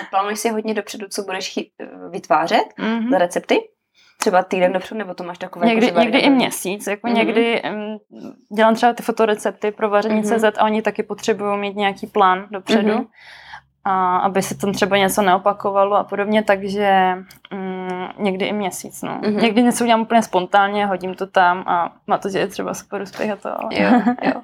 A 0.00 0.02
plánuješ 0.10 0.38
si 0.38 0.48
hodně 0.48 0.74
dopředu, 0.74 1.06
co 1.10 1.22
budeš 1.22 1.56
chy- 1.58 1.70
vytvářet 2.10 2.64
Mhm. 2.78 3.10
za 3.10 3.18
recepty? 3.18 3.58
Třeba 4.20 4.42
týden 4.42 4.72
dopředu, 4.72 4.98
nebo 4.98 5.14
to 5.14 5.24
máš 5.24 5.38
takové 5.38 5.66
Někdy, 5.66 5.86
jako, 5.86 6.00
někdy 6.00 6.18
i 6.18 6.30
měsíc, 6.30 6.86
jako 6.86 7.06
Mhm. 7.06 7.16
někdy 7.16 7.62
um, 7.62 7.98
dělám 8.56 8.74
třeba 8.74 8.92
ty 8.92 9.02
fotorecepty 9.02 9.70
pro 9.70 9.90
vaření 9.90 10.14
Mhm. 10.20 10.24
CZ 10.24 10.44
a 10.58 10.64
oni 10.64 10.82
taky 10.82 11.02
potřebují 11.02 11.58
mít 11.58 11.76
nějaký 11.76 12.06
plán 12.06 12.46
dopředu, 12.50 12.92
Mhm. 12.94 13.04
a 13.84 14.16
aby 14.16 14.42
se 14.42 14.54
tam 14.56 14.72
třeba 14.72 14.96
něco 14.96 15.22
neopakovalo 15.22 15.96
a 15.96 16.04
podobně, 16.04 16.42
takže 16.42 17.16
um, 17.52 18.08
někdy 18.18 18.44
i 18.44 18.52
měsíc. 18.52 19.02
No. 19.02 19.18
Mhm. 19.22 19.36
Někdy 19.36 19.62
něco 19.62 19.84
udělám 19.84 20.00
úplně 20.00 20.22
spontánně, 20.22 20.86
hodím 20.86 21.14
to 21.14 21.26
tam 21.26 21.64
a 21.66 21.92
má 22.06 22.18
to, 22.18 22.28
že 22.28 22.38
je 22.38 22.46
třeba 22.46 22.74
super 22.74 23.02
úspěch 23.02 23.30
a 23.30 23.36
to. 23.36 23.48
ale- 23.62 23.70
Jo, 23.82 23.90
jo. 24.22 24.40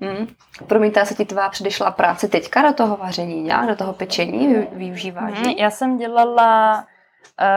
Hmm. 0.00 0.26
Promítá 0.66 1.04
se 1.04 1.14
ti 1.14 1.24
tvá 1.24 1.48
předešlá 1.48 1.90
práce 1.90 2.28
teďka 2.28 2.62
do 2.62 2.72
toho 2.72 2.96
vaření, 2.96 3.42
nějak, 3.42 3.66
do 3.68 3.76
toho 3.76 3.92
pečení, 3.92 4.48
Vy- 4.54 4.68
využíváš 4.72 5.32
ji? 5.46 5.60
Já 5.62 5.70
jsem 5.70 5.96
dělala 5.96 6.84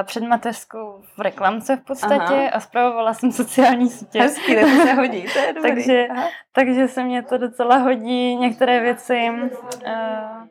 před 0.04 0.24
mateřskou 0.24 1.02
v 1.18 1.22
reklamce 1.22 1.76
v 1.76 1.82
podstatě 1.82 2.16
Aha. 2.34 2.50
a 2.54 2.60
zpravovala 2.60 3.14
jsem 3.14 3.32
sociální 3.32 3.90
sítě. 3.90 4.22
Hezký, 4.22 4.56
to 4.56 4.68
se 4.68 4.94
hodí, 4.94 5.26
to 5.34 5.40
je 5.40 5.54
dobrý. 5.56 5.72
Takže- 5.76 6.08
Aha. 6.12 6.28
Takže 6.52 6.88
se 6.88 7.04
mě 7.04 7.22
to 7.24 7.38
docela 7.38 7.76
hodí, 7.78 8.36
některé 8.36 8.80
věci. 8.80 9.30
Uh, 9.86 10.48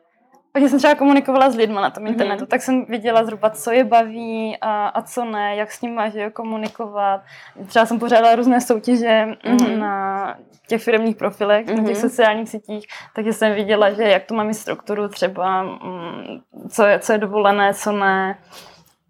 Hodně 0.55 0.69
jsem 0.69 0.79
třeba 0.79 0.95
komunikovala 0.95 1.49
s 1.49 1.55
lidmi 1.55 1.75
na 1.75 1.89
tom 1.89 2.07
internetu, 2.07 2.41
Mhm. 2.41 2.47
tak 2.47 2.61
jsem 2.61 2.85
viděla 2.85 3.23
zhruba, 3.23 3.49
co 3.49 3.71
je 3.71 3.83
baví 3.83 4.57
a, 4.61 4.87
a 4.87 5.01
co 5.01 5.25
ne, 5.25 5.55
jak 5.55 5.71
s 5.71 5.81
nimi 5.81 6.01
že 6.13 6.21
jo, 6.21 6.29
komunikovat. 6.33 7.21
Třeba 7.67 7.85
jsem 7.85 7.99
pořádala 7.99 8.35
různé 8.35 8.61
soutěže 8.61 9.25
Mhm. 9.45 9.57
mm, 9.71 9.79
na 9.79 10.35
těch 10.67 10.83
firmních 10.83 11.15
profilech, 11.15 11.65
na 11.67 11.73
těch 11.73 11.83
Mhm. 11.83 11.95
sociálních 11.95 12.49
sítích, 12.49 12.85
takže 13.15 13.33
jsem 13.33 13.53
viděla, 13.53 13.91
že 13.91 14.03
jak 14.03 14.23
to 14.25 14.33
má 14.33 14.43
mít 14.43 14.53
strukturu, 14.53 15.07
třeba 15.07 15.63
mm, 15.63 16.39
co 16.69 16.85
je, 16.85 16.99
co 16.99 17.11
je 17.13 17.17
dovolené, 17.17 17.73
co 17.73 17.91
ne. 17.91 18.37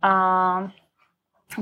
A 0.02 0.70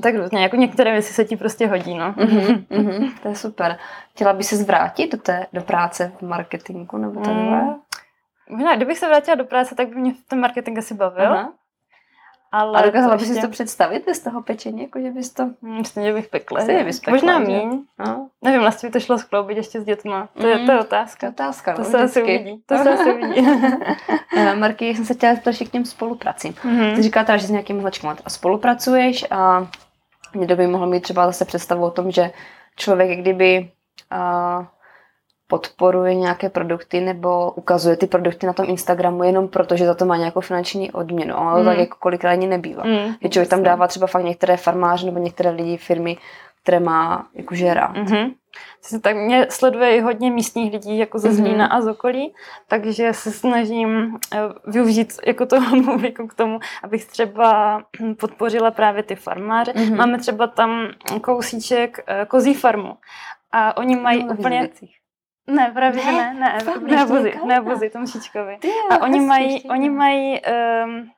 tak 0.02 0.16
různě, 0.16 0.44
jako 0.44 0.56
některé 0.56 0.92
věci 0.92 1.14
se 1.14 1.26
ti 1.26 1.38
prostě 1.38 1.68
hodí, 1.68 1.98
no. 1.98 2.14
Mhm, 2.18 2.66
mhm, 2.70 3.12
to 3.22 3.28
je 3.28 3.36
super. 3.36 3.78
Chtěla 4.12 4.34
by 4.34 4.44
se 4.44 4.56
zvrátit 4.56 5.12
do, 5.12 5.18
té, 5.18 5.46
do 5.54 5.62
práce 5.62 6.12
v 6.18 6.22
marketingu 6.22 6.98
nebo 6.98 7.22
takhle? 7.22 7.62
Mm. 7.62 7.76
Možná, 8.50 8.76
kdybych 8.76 8.98
se 8.98 9.08
vrátila 9.08 9.36
do 9.36 9.46
práce, 9.46 9.76
tak 9.76 9.90
by 9.90 9.96
mě 9.96 10.14
ten 10.28 10.40
marketing 10.40 10.78
asi 10.78 10.94
bavil. 10.94 11.34
Aha. 11.34 11.54
Ale 12.52 12.80
A 12.80 12.86
dokázala 12.86 13.14
to 13.18 13.20
bys 13.20 13.34
si 13.36 13.42
to 13.42 13.48
představit 13.48 14.06
bez 14.06 14.20
toho 14.20 14.42
pečení, 14.42 14.82
jako 14.82 15.00
že 15.00 15.12
bys 15.12 15.30
to... 15.34 15.50
Hmm, 15.64 15.86
Stejně 15.86 16.14
bych 16.14 16.28
pekla. 16.28 16.60
Že? 16.66 16.84
bys 16.84 17.00
pekla, 17.00 17.14
Možná 17.14 17.40
že? 17.40 17.46
míň. 17.46 17.84
No, 18.00 18.28
Nevím, 18.42 18.62
jestli 18.62 18.88
by 18.88 18.92
to 18.92 19.00
šlo 19.00 19.18
skloubit 19.18 19.58
ještě 19.58 19.82
s 19.82 19.84
dětma. 19.84 20.30
To 20.42 20.48
je, 20.48 20.56
Mhm. 20.56 20.66
to 20.66 20.72
je 20.72 20.78
to 20.78 20.82
je 20.84 20.88
otázka. 20.88 21.30
otázka, 21.30 21.74
To 21.74 21.82
no, 21.82 21.86
se 21.90 21.98
asi 21.98 22.24
uvidí. 22.24 22.64
To 22.66 22.78
se 22.78 22.90
asi 22.94 23.14
uvidí. 23.14 23.48
Eh, 24.38 24.56
Marky, 24.56 24.96
jsem 24.96 25.06
se 25.06 25.14
chtěla 25.14 25.34
zeptat 25.36 25.50
ještě 25.50 25.66
k 25.66 25.70
těm 25.72 25.86
spolupráci. 25.86 26.54
Ty 26.62 26.68
Mhm. 26.68 27.02
říká 27.02 27.24
teda, 27.24 27.38
že 27.38 27.48
s 27.48 27.50
nějakým 27.50 27.82
teda 27.82 28.16
spolupracuješ 28.28 29.26
a 29.32 29.68
někdo 30.36 30.56
by 30.56 30.68
mohl 30.68 30.88
mít 30.88 31.00
třeba 31.04 31.26
zase 31.28 31.46
představu 31.46 31.84
o 31.86 31.92
tom, 31.92 32.12
že 32.12 32.32
člověk 32.76 33.20
kdyby 33.20 33.70
uh, 34.12 34.66
podporuje 35.50 36.16
nějaké 36.16 36.50
produkty 36.50 37.02
nebo 37.02 37.52
ukazuje 37.52 37.96
ty 37.98 38.08
produkty 38.08 38.48
na 38.48 38.54
tom 38.54 38.66
Instagramu 38.70 39.24
jenom 39.24 39.48
proto, 39.48 39.78
že 39.78 39.86
za 39.86 39.94
to 39.96 40.06
má 40.06 40.18
nějakou 40.18 40.42
finanční 40.42 40.92
odměnu. 40.92 41.38
Ale 41.38 41.56
to 41.56 41.60
Mm. 41.62 41.66
tak 41.66 41.78
jako 41.78 41.98
kolikrát 42.00 42.32
ani 42.32 42.48
nebývá. 42.48 42.84
Mm, 42.84 43.16
Že 43.22 43.30
člověk 43.30 43.50
tam 43.50 43.64
dává 43.64 43.88
třeba 43.88 44.08
fakt 44.08 44.24
některé 44.24 44.58
farmáře 44.58 45.06
nebo 45.06 45.20
některé 45.20 45.50
lidi, 45.50 45.78
firmy, 45.78 46.18
které 46.64 46.80
má 46.80 47.28
jakože 47.34 47.74
rád. 47.74 47.98
Mhm. 47.98 48.32
Přesně 48.82 49.00
Tak 49.00 49.16
mě 49.16 49.48
sleduje 49.50 49.96
i 49.96 50.02
hodně 50.02 50.32
místních 50.32 50.74
lidí 50.74 50.98
jako 50.98 51.20
ze 51.20 51.28
Mhm. 51.28 51.38
Zlína 51.38 51.66
a 51.68 51.82
z 51.82 51.88
okolí, 51.88 52.34
takže 52.68 53.14
se 53.14 53.32
snažím 53.32 54.18
eh, 54.36 54.40
využít 54.68 55.14
jako 55.28 55.46
toho 55.46 55.66
publiku 55.86 56.28
k 56.28 56.34
tomu, 56.34 56.60
abych 56.84 57.06
třeba 57.06 57.78
hm, 58.02 58.16
podpořila 58.16 58.72
právě 58.72 59.04
ty 59.04 59.16
farmáře. 59.16 59.74
Mhm. 59.76 59.98
Máme 59.98 60.20
třeba 60.20 60.48
tam 60.48 60.88
kousíček 61.22 62.00
eh, 62.08 62.26
kozí 62.26 62.54
farmu 62.54 62.98
a 63.52 63.78
oni 63.78 63.96
mají 63.96 64.24
No, 64.26 64.34
úplně... 64.34 64.60
věcích. 64.60 64.99
Ne, 65.50 65.72
právě 65.74 66.02
že 66.02 66.12
Ne, 66.12 66.34
ne, 66.34 66.34
ne, 66.40 66.60
fakt, 66.60 66.82
ne, 66.82 67.06
to 67.06 67.14
vykládá. 67.24 67.46
ne 67.46 67.60
vozy, 67.60 67.90
tomu 67.90 68.08
Šičkovi. 68.08 68.58
Ty 68.62 68.68
jo, 68.68 68.74
A 68.90 69.02
oni 69.04 69.20
mají, 69.20 69.54
ještě 69.54 69.68
oni 69.70 69.90
mají 69.90 70.42
um, 70.86 71.10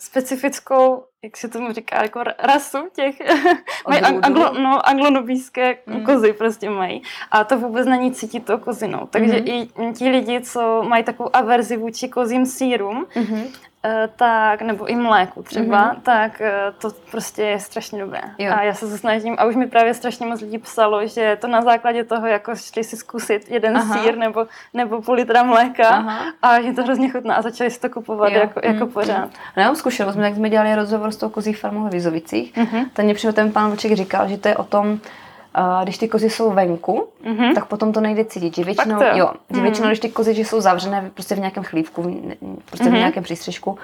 specifickou, 0.00 1.04
jak 1.24 1.36
se 1.36 1.48
tomu 1.48 1.72
říká, 1.72 2.02
jako 2.02 2.18
ra- 2.20 2.34
rasu 2.38 2.78
těch, 2.96 3.14
mají 3.88 4.02
anglo, 4.02 4.52
no, 4.60 4.88
anglonobíské 4.88 5.78
Mm. 5.86 6.04
kozy 6.04 6.32
prostě 6.32 6.70
mají. 6.70 7.02
A 7.30 7.44
to 7.44 7.58
vůbec 7.58 7.86
není 7.86 8.12
cítit 8.12 8.44
tou 8.44 8.58
kozinou. 8.58 9.06
Takže 9.10 9.32
Mhm. 9.32 9.48
i 9.48 9.68
ti 9.92 10.08
lidi, 10.08 10.40
co 10.40 10.82
mají 10.88 11.04
takovou 11.04 11.36
averzi 11.36 11.76
vůči 11.76 12.08
kozím 12.08 12.46
sírům, 12.46 13.06
Mhm. 13.14 13.42
Eh, 13.84 14.08
tak, 14.16 14.62
nebo 14.62 14.86
i 14.86 14.96
mléku 14.96 15.42
třeba, 15.42 15.84
Mhm. 15.92 16.00
tak 16.00 16.40
eh, 16.40 16.52
to 16.78 16.88
prostě 17.10 17.42
je 17.42 17.60
strašně 17.60 18.00
dobré. 18.00 18.20
Jo. 18.38 18.52
A 18.56 18.62
já 18.62 18.74
se 18.74 18.88
to 18.90 18.96
snažím, 18.96 19.34
a 19.38 19.44
už 19.44 19.56
mi 19.56 19.66
právě 19.66 19.94
strašně 19.94 20.26
moc 20.26 20.40
lidí 20.40 20.58
psalo, 20.58 21.06
že 21.06 21.38
to 21.40 21.46
na 21.46 21.62
základě 21.62 22.04
toho, 22.04 22.26
jako 22.26 22.56
šli 22.56 22.84
si 22.84 22.96
zkusit 22.96 23.50
jeden 23.50 23.76
Aha. 23.76 23.94
sír 24.02 24.16
nebo, 24.16 24.46
nebo 24.74 25.02
půl 25.02 25.14
litra 25.14 25.42
mléka, 25.42 25.88
Aha. 25.88 26.18
a 26.42 26.60
že 26.60 26.72
to 26.72 26.82
hrozně 26.82 27.10
chutná 27.10 27.34
a 27.34 27.42
začali 27.42 27.70
si 27.70 27.80
to 27.80 27.88
kupovat 27.90 28.32
Jo. 28.32 28.38
jako, 28.38 28.60
jako 28.64 28.84
Mm, 28.86 28.92
pořád. 28.92 29.30
No, 29.56 29.62
já 29.62 29.64
mám 29.68 29.76
zkušenost, 29.76 30.16
jak 30.16 30.34
jsme 30.34 30.50
dělali 30.50 30.74
rozhovor 30.74 31.10
s 31.10 31.16
tou 31.16 31.28
kozí 31.28 31.52
farmou 31.52 31.84
ve 31.84 31.90
Vizovicích, 31.90 32.56
Mhm. 32.56 32.90
ten 32.92 33.04
mě 33.04 33.14
přímo 33.14 33.32
ten 33.32 33.52
pán 33.52 33.70
Vlček 33.70 33.92
říkal, 33.92 34.28
že 34.28 34.38
to 34.38 34.48
je 34.48 34.56
o 34.56 34.64
tom, 34.64 35.00
a 35.60 35.80
když 35.84 35.98
ty 35.98 36.08
kozy 36.08 36.30
jsou 36.30 36.50
venku, 36.50 37.08
Mhm. 37.24 37.54
tak 37.54 37.64
potom 37.66 37.92
to 37.92 38.00
nejde 38.00 38.24
cítit. 38.24 38.56
Že 38.56 38.64
většinou, 38.64 39.02
jo? 39.02 39.08
jo, 39.14 39.30
že 39.50 39.54
Hmm. 39.54 39.62
většinou, 39.62 39.86
když 39.88 40.00
ty 40.00 40.08
kozy 40.08 40.34
že 40.34 40.44
jsou 40.44 40.60
zavřené 40.60 41.10
prostě 41.14 41.34
v 41.34 41.38
nějakém 41.38 41.64
chlívku, 41.64 42.02
prostě 42.66 42.84
v 42.84 42.88
Mhm. 42.88 42.98
nějakém 42.98 43.22
přístřežku, 43.22 43.78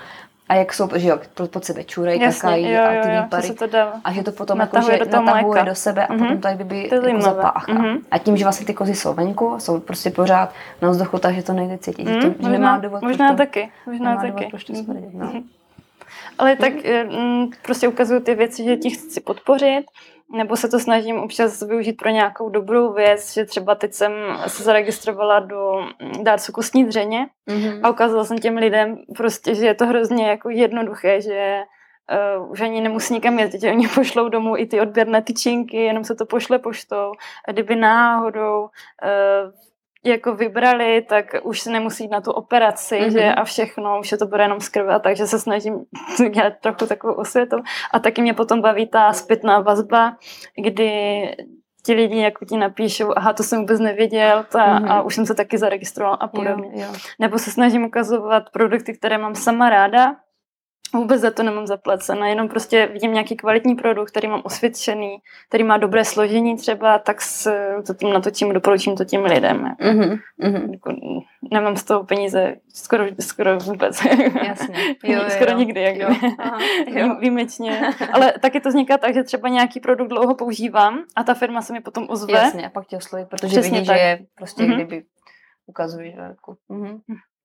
a 0.48 0.54
jak 0.54 0.74
jsou, 0.74 0.88
že 0.94 1.08
jo, 1.08 1.18
pod- 1.34 1.64
sebe 1.64 1.84
Jasně, 2.24 2.40
kakají 2.40 2.70
jo, 2.72 2.82
a 2.84 2.92
jo, 2.92 3.02
ty 3.02 3.10
jo, 3.14 3.22
výpary. 3.22 3.42
se 3.46 3.54
to. 3.54 3.66
A 4.04 4.12
že 4.12 4.22
to 4.22 4.32
potom 4.32 4.58
Natahuje 4.58 4.92
jako, 4.92 5.04
že 5.04 5.10
do 5.10 5.16
natahuje 5.20 5.44
mléka. 5.44 5.64
do 5.64 5.74
sebe 5.74 6.06
a 6.06 6.12
Mhm. 6.12 6.22
potom 6.22 6.38
to 6.40 6.48
jak 6.48 6.56
kdyby 6.56 6.90
jako 6.92 7.20
zapáchá. 7.20 7.72
Mhm. 7.72 7.98
A 8.10 8.18
tím, 8.18 8.36
že 8.36 8.44
vlastně 8.44 8.66
ty 8.66 8.74
kozy 8.74 8.94
jsou 8.94 9.14
venku, 9.14 9.54
jsou 9.58 9.80
prostě 9.80 10.10
pořád 10.10 10.52
na 10.82 10.90
vzduchu, 10.90 11.18
takže 11.18 11.42
to 11.42 11.52
nejde 11.52 11.78
cítit. 11.78 12.08
že, 12.08 12.14
to, 12.16 12.26
Mm, 12.26 12.34
že 12.40 12.48
nemá 12.48 12.78
důvod, 12.78 13.00
proč 13.00 13.10
možná 13.12 13.30
to, 13.30 13.36
taky. 13.36 13.68
Možná 13.86 14.10
nemá 14.10 14.20
taky. 14.22 14.30
důvod, 14.32 14.50
proč 14.50 14.64
to 14.64 14.74
smrdit. 14.74 15.14
No. 15.14 15.32
Ale 16.38 16.56
tak 16.56 16.72
mm, 17.10 17.46
prostě 17.62 17.88
ukazuju 17.88 18.20
ty 18.20 18.34
věci, 18.34 18.64
že 18.64 18.76
ti 18.76 18.90
chci 18.90 19.20
podpořit, 19.20 19.84
nebo 20.32 20.56
se 20.56 20.68
to 20.68 20.78
snažím 20.78 21.16
občas 21.18 21.62
využít 21.62 21.92
pro 21.92 22.10
nějakou 22.10 22.48
dobrou 22.48 22.92
věc, 22.92 23.32
že 23.32 23.44
třeba 23.44 23.74
teď 23.74 23.92
jsem 23.92 24.12
se 24.46 24.62
zaregistrovala 24.62 25.40
do 25.40 25.80
mm, 26.02 26.24
dárců 26.24 26.52
kostní 26.52 26.84
dřeně 26.84 27.26
Mhm. 27.46 27.80
a 27.84 27.90
ukázala 27.90 28.24
jsem 28.24 28.38
těm 28.38 28.56
lidem 28.56 28.98
prostě, 29.16 29.54
že 29.54 29.66
je 29.66 29.74
to 29.74 29.86
hrozně 29.86 30.28
jako 30.28 30.50
jednoduché, 30.50 31.20
že 31.20 31.62
uh, 32.38 32.50
už 32.50 32.60
ani 32.60 32.80
nemusí 32.80 33.14
nikam 33.14 33.38
jezdit, 33.38 33.60
že 33.60 33.70
oni 33.70 33.88
pošlou 33.94 34.28
domů 34.28 34.56
i 34.56 34.66
ty 34.66 34.80
odběrné 34.80 35.22
tyčinky, 35.22 35.76
jenom 35.76 36.04
se 36.04 36.14
to 36.14 36.26
pošle 36.26 36.58
poštou. 36.58 37.12
A 37.48 37.52
kdyby 37.52 37.76
náhodou 37.76 38.60
uh, 38.62 38.68
jako 40.04 40.34
vybrali, 40.34 41.02
tak 41.08 41.26
už 41.42 41.60
se 41.60 41.70
nemusí 41.70 42.04
jít 42.04 42.10
na 42.10 42.20
tu 42.20 42.30
operaci, 42.32 42.94
Mhm. 43.00 43.08
mm-hmm. 43.08 43.12
že 43.12 43.34
a 43.34 43.44
všechno, 43.44 44.00
už 44.00 44.12
je 44.12 44.18
to 44.18 44.26
bude 44.26 44.42
jenom 44.42 44.60
z 44.60 44.68
krve, 44.68 45.00
takže 45.00 45.26
se 45.26 45.38
snažím 45.38 45.84
dělat 46.34 46.52
trochu 46.60 46.86
takovou 46.86 47.14
osvětu. 47.14 47.56
A 47.92 47.98
taky 47.98 48.22
mě 48.22 48.34
potom 48.34 48.60
baví 48.60 48.86
ta 48.86 49.12
zpětná 49.12 49.60
vazba, 49.60 50.16
kdy 50.64 50.90
ti 51.86 51.94
lidi 51.94 52.20
jako 52.20 52.44
ti 52.44 52.56
napíšou, 52.56 53.12
aha, 53.16 53.32
to 53.32 53.42
jsem 53.42 53.58
vůbec 53.60 53.80
nevěděl 53.80 54.44
ta, 54.52 54.66
Mhm. 54.78 54.90
a 54.92 55.02
už 55.02 55.14
jsem 55.14 55.26
se 55.26 55.34
taky 55.34 55.58
zaregistroval 55.58 56.14
a 56.20 56.24
Jo, 56.24 56.28
podobně. 56.28 56.82
jo. 56.82 56.88
Nebo 57.20 57.38
se 57.38 57.50
snažím 57.50 57.84
ukazovat 57.84 58.42
produkty, 58.52 58.92
které 58.98 59.18
mám 59.18 59.34
sama 59.34 59.70
ráda. 59.70 60.16
Vůbec 60.94 61.20
za 61.20 61.30
to 61.30 61.42
nemám 61.42 61.66
zaplaceno, 61.66 62.26
jenom 62.26 62.48
prostě 62.48 62.86
vidím 62.86 63.12
nějaký 63.12 63.36
kvalitní 63.36 63.74
produkt, 63.74 64.10
který 64.10 64.28
mám 64.28 64.40
osvědčený, 64.44 65.16
který 65.48 65.64
má 65.64 65.76
dobré 65.76 66.04
složení 66.04 66.56
třeba, 66.56 66.98
tak 66.98 67.20
s, 67.22 67.50
to 67.86 67.94
tím 67.94 68.12
natočím, 68.12 68.52
doporučím 68.52 68.96
to 68.96 69.04
těm 69.04 69.24
lidem. 69.24 69.74
Mhm, 69.80 70.16
mhm. 70.38 70.72
Jako, 70.72 70.92
nemám 71.52 71.76
z 71.76 71.84
toho 71.84 72.04
peníze 72.04 72.54
skoro, 72.74 73.04
skoro 73.20 73.58
vůbec. 73.58 74.04
Jasně. 74.46 74.74
Jo, 75.04 75.22
jo, 75.22 75.30
skoro 75.30 75.50
jo. 75.50 75.58
nikdy, 75.58 75.82
jak 75.82 75.96
Jo. 75.96 76.08
Aha, 76.38 76.58
Jo, 76.86 77.16
výjimečně. 77.20 77.80
Ale 78.12 78.32
taky 78.42 78.60
to 78.60 78.68
vzniká 78.68 78.98
tak, 78.98 79.14
že 79.14 79.22
třeba 79.22 79.48
nějaký 79.48 79.80
produkt 79.80 80.08
dlouho 80.08 80.34
používám 80.34 81.02
a 81.16 81.24
ta 81.24 81.34
firma 81.34 81.62
se 81.62 81.72
mi 81.72 81.80
potom 81.80 82.06
ozve. 82.10 82.32
Jasně, 82.32 82.66
a 82.66 82.70
pak 82.70 82.86
tě 82.86 82.96
osloví, 82.96 83.24
protože 83.24 83.46
Přesně 83.46 83.78
vidí, 83.78 83.86
tak. 83.86 83.96
že 83.96 84.02
je 84.02 84.18
prostě 84.36 84.62
Mhm. 84.62 84.74
kdyby 84.74 85.04
ukazuješ 85.66 86.16
velkou. 86.16 86.54
Mhm. 86.68 86.98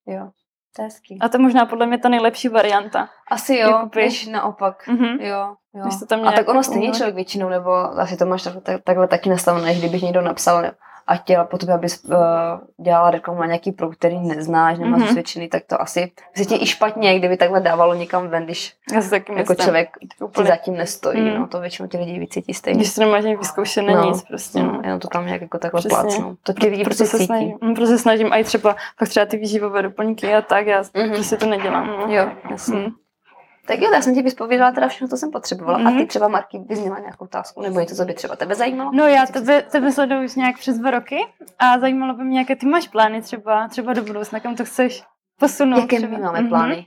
Jo, 0.07 0.29
to 0.75 0.81
je 0.81 0.85
hezký. 0.85 1.19
A 1.21 1.29
to 1.29 1.37
je 1.37 1.41
možná 1.41 1.65
podle 1.65 1.85
mě 1.85 1.97
ta 1.97 2.09
nejlepší 2.09 2.49
varianta. 2.49 3.09
Asi 3.31 3.55
jo, 3.55 3.69
jakoby- 3.69 4.01
než 4.01 4.27
naopak. 4.27 4.87
Mhm. 4.87 5.05
Jo, 5.05 5.55
jo. 5.75 5.85
Než 5.85 5.99
to 5.99 6.05
tam 6.05 6.27
a 6.27 6.31
tak 6.31 6.47
ono 6.49 6.63
stejně 6.63 6.91
člověk 6.91 7.15
většinou, 7.15 7.49
nebo 7.49 7.71
asi 7.99 8.17
to 8.17 8.25
máš 8.25 8.43
tak, 8.43 8.53
tak, 8.63 8.81
takhle 8.83 9.07
taky 9.07 9.29
nastavené, 9.29 9.75
kdybych 9.75 10.01
někdo 10.01 10.21
napsal 10.21 10.61
ne, 10.61 10.71
a 11.09 11.15
chtěla 11.15 11.43
po 11.43 11.57
tobě, 11.57 11.75
abys 11.75 12.03
uh, 12.03 12.15
dělala 12.85 13.11
reklamu 13.11 13.39
na 13.39 13.45
nějaký 13.45 13.71
produkt, 13.71 13.95
který 13.97 14.19
neznáš, 14.19 14.77
nemáš 14.77 14.91
Mhm. 14.91 15.01
mm-hmm. 15.01 15.09
osvědčený, 15.09 15.47
tak 15.49 15.63
to 15.67 15.81
asi 15.81 16.11
se 16.37 16.45
ti 16.45 16.55
i 16.61 16.65
špatně, 16.65 17.19
kdyby 17.19 17.37
takhle 17.37 17.59
dávalo 17.61 17.93
někam 17.93 18.27
ven, 18.27 18.43
když 18.45 18.73
Já 18.93 19.01
si 19.01 19.09
taky 19.09 19.31
jako 19.31 19.39
myslím. 19.51 19.57
člověk 19.65 19.89
ti 20.01 20.23
úplně. 20.23 20.47
zatím 20.47 20.77
nestojí. 20.77 21.21
Mm. 21.21 21.39
No, 21.39 21.47
to 21.47 21.59
většinou 21.59 21.87
ti 21.89 21.97
lidi 21.97 22.19
vycítí 22.19 22.53
stejně. 22.53 22.79
Když 22.79 22.95
to 22.95 23.01
nemáš 23.01 23.23
nějak 23.23 23.39
vyzkoušené 23.39 23.93
No, 23.93 24.03
nic 24.03 24.23
prostě. 24.23 24.59
No, 24.59 24.71
No. 24.71 24.79
jenom 24.83 24.99
to 24.99 25.07
tam 25.07 25.25
nějak 25.25 25.41
jako 25.41 25.57
takhle 25.57 25.79
Přesně. 25.79 25.95
plácnou. 25.97 26.35
To 26.43 26.53
ti 26.53 26.67
lidi 26.67 26.83
prostě 26.83 27.05
se 27.05 27.17
cítí. 27.17 27.25
snažím, 27.25 27.57
se 27.85 27.97
snažím, 27.97 28.33
a 28.33 28.37
i 28.37 28.43
třeba, 28.43 28.75
pak 28.99 29.09
třeba 29.09 29.25
ty 29.25 29.37
výživové 29.37 29.81
doplňky 29.81 30.33
a 30.35 30.41
tak, 30.41 30.67
já 30.67 30.83
Mhm. 30.93 31.09
prostě 31.13 31.37
to 31.37 31.45
nedělám. 31.45 31.87
No. 31.87 32.05
Jo, 32.15 32.29
jasně. 32.51 32.75
Mm. 32.79 32.87
Tak 33.69 33.79
jo, 33.81 33.89
tak 33.91 34.03
jsem 34.03 34.15
ti 34.15 34.21
vyspověděla 34.21 34.71
teda 34.71 34.87
všechno, 34.87 35.07
co 35.07 35.17
jsem 35.17 35.31
potřebovala. 35.31 35.79
Mm-hmm. 35.79 35.87
A 35.87 35.89
Mhm. 35.89 35.99
ty 35.99 36.05
třeba, 36.05 36.27
Marky, 36.27 36.59
bys 36.59 36.79
měla 36.79 36.99
nějakou 36.99 37.25
otázku, 37.25 37.61
nebo 37.61 37.79
něco, 37.79 37.95
co 37.95 38.05
by 38.05 38.13
třeba 38.13 38.35
tebe 38.35 38.55
zajímalo? 38.55 38.91
No 38.93 39.07
já 39.07 39.25
tebe, 39.25 39.61
tebe 39.61 39.91
sleduju 39.91 40.23
už 40.25 40.35
nějak 40.35 40.55
přes 40.57 40.77
dva 40.77 40.91
roky 40.91 41.17
a 41.59 41.79
zajímalo 41.79 42.13
by 42.13 42.23
mě, 42.23 42.39
jaké 42.39 42.55
ty 42.55 42.65
máš 42.65 42.87
plány 42.87 43.21
třeba, 43.21 43.67
třeba 43.67 43.93
do 43.93 44.03
budoucna, 44.03 44.39
kam 44.39 44.55
to 44.55 44.65
chceš 44.65 45.03
posunout. 45.39 45.79
Jaké 45.79 45.97
třeba. 45.97 46.17
my 46.17 46.23
máme 46.23 46.39
Mhm. 46.39 46.49
plány? 46.49 46.85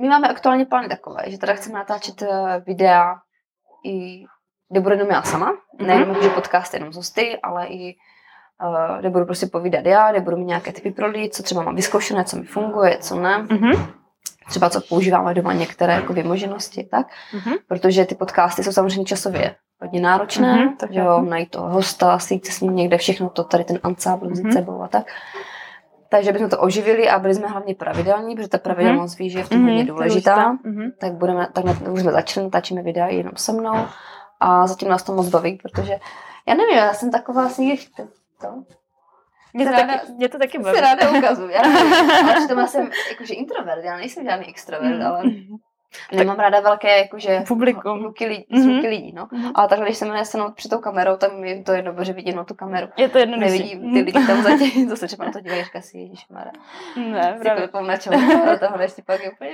My 0.00 0.08
máme 0.08 0.28
aktuálně 0.28 0.66
plány 0.66 0.88
takové, 0.88 1.22
že 1.26 1.38
teda 1.38 1.54
chceme 1.54 1.78
natáčet 1.78 2.22
eh, 2.22 2.62
videa, 2.66 3.14
i, 3.86 4.24
kde 4.70 4.80
bude 4.80 4.94
jenom 4.94 5.08
já 5.10 5.22
sama, 5.22 5.46
Mhm. 5.78 5.86
nejenom 5.88 6.22
že 6.22 6.28
podcast 6.28 6.74
jenom 6.74 6.92
z 6.92 6.96
hosty, 6.96 7.38
ale 7.42 7.66
i 7.66 7.94
uh, 8.64 8.98
kde 8.98 9.10
budu 9.10 9.24
prostě 9.24 9.46
povídat 9.46 9.86
já, 9.86 10.10
kde 10.10 10.20
budu 10.20 10.36
mít 10.36 10.44
nějaké 10.44 10.72
typy 10.72 10.90
pro 10.90 11.06
lidi, 11.06 11.30
co 11.30 11.42
třeba 11.42 11.62
mám 11.62 11.74
vyzkoušené, 11.76 12.24
co 12.24 12.36
mi 12.36 12.44
funguje, 12.44 12.98
co 12.98 13.20
ne. 13.20 13.38
Mhm. 13.38 13.72
Třeba 14.50 14.70
co 14.70 14.80
používáme 14.80 15.34
doma, 15.34 15.52
některé 15.52 15.92
jako 15.92 16.12
vymoženosti, 16.12 16.88
tak? 16.90 17.06
Mhm. 17.34 17.54
Protože 17.68 18.04
ty 18.04 18.14
podcasty 18.14 18.62
jsou 18.62 18.72
samozřejmě 18.72 19.04
časově 19.04 19.54
hodně 19.80 20.00
náročné, 20.00 20.56
Mhm, 20.56 20.76
to 20.76 20.86
že 20.90 21.00
jo, 21.00 21.20
najít 21.22 21.50
toho 21.50 21.68
hosta, 21.68 22.18
sejít 22.18 22.46
se 22.46 22.52
s 22.52 22.60
ním 22.60 22.76
někde, 22.76 22.98
všechno 22.98 23.28
to, 23.30 23.44
tady 23.44 23.64
ten 23.64 23.78
ansábl 23.82 24.28
vzít 24.30 24.42
Mhm. 24.44 24.52
sebou 24.52 24.82
a 24.82 24.88
tak. 24.88 25.06
Takže 26.08 26.32
bychom 26.32 26.48
to 26.50 26.58
oživili 26.58 27.08
a 27.10 27.18
byli 27.18 27.34
jsme 27.34 27.48
hlavně 27.48 27.74
pravidelní, 27.74 28.34
protože 28.36 28.48
ta 28.48 28.58
pravidelnost 28.58 29.18
ví, 29.18 29.30
že 29.30 29.38
je 29.38 29.44
v 29.44 29.48
tom 29.48 29.62
hodně 29.62 29.78
Mhm, 29.78 29.86
důležitá. 29.86 30.52
Mhm. 30.64 30.90
Tak 31.00 31.12
budeme, 31.12 31.48
tak 31.52 31.64
na, 31.64 31.72
už 31.92 32.00
jsme 32.00 32.12
začali, 32.12 32.44
natáčíme 32.46 32.82
videa 32.82 33.06
jenom 33.06 33.32
se 33.36 33.52
mnou 33.52 33.86
a 34.40 34.66
zatím 34.66 34.88
nás 34.88 35.02
to 35.02 35.14
moc 35.14 35.28
baví, 35.28 35.58
protože 35.62 35.92
já 36.48 36.54
nevím, 36.54 36.76
já 36.76 36.92
jsem 36.94 37.10
taková 37.10 37.44
asi 37.44 37.78
to 38.40 38.48
Mě 39.54 39.64
to, 39.66 39.72
ráda- 39.72 39.86
taky, 39.98 40.12
mě 40.12 40.28
to 40.28 40.38
taky 40.38 40.58
baví. 40.58 40.74
se 40.78 40.80
ráda 40.80 41.10
ukazuju. 41.18 41.48
Já 41.50 41.60
ale 42.24 42.34
přitom 42.36 42.58
já 42.58 42.66
jsem 42.66 42.90
jakože 43.10 43.34
introvert, 43.34 43.84
já 43.84 43.96
nejsem 43.96 44.24
žádný 44.24 44.46
extrovert, 44.48 44.96
Mhm. 45.24 45.56
Ale 46.12 46.18
nemám 46.18 46.36
ráda 46.36 46.60
velké 46.60 46.98
jakože 46.98 47.44
Publikum. 47.48 47.98
hluky 48.00 48.26
lidí, 48.26 48.46
Mhm. 48.50 48.62
zvuky 48.62 48.88
lidí, 48.88 49.12
no. 49.12 49.28
Mhm. 49.32 49.52
Ale 49.54 49.68
takhle, 49.68 49.86
když 49.86 49.98
se 49.98 50.04
jmenuje 50.04 50.24
stanout 50.24 50.54
před 50.54 50.68
tou 50.68 50.78
kamerou, 50.78 51.16
tak 51.16 51.30
je 51.42 51.62
to 51.62 51.72
jedno, 51.72 52.04
že 52.04 52.12
vidím 52.12 52.36
na 52.36 52.44
tu 52.44 52.54
kameru. 52.54 52.88
Je 52.96 53.08
to 53.08 53.18
jednodušší. 53.18 53.50
Nevidím 53.52 53.92
ty 53.92 54.00
lidi 54.00 54.26
tam 54.26 54.42
zatím, 54.42 54.88
to 54.88 54.96
se 54.96 55.06
třeba 55.06 55.24
na 55.24 55.32
to 55.32 55.40
dívají, 55.40 55.64
říká 55.64 55.80
si, 55.80 55.98
ježišmarja. 55.98 56.52
Ne, 56.96 57.34
Si 57.36 57.42
právě. 57.42 57.68
koupím 57.68 57.86
na 57.86 57.96
čem, 57.96 58.12
ale 58.42 58.58
tohle 58.58 58.84
ještě 58.84 59.02
pak 59.06 59.22
je 59.24 59.30
úplně 59.30 59.50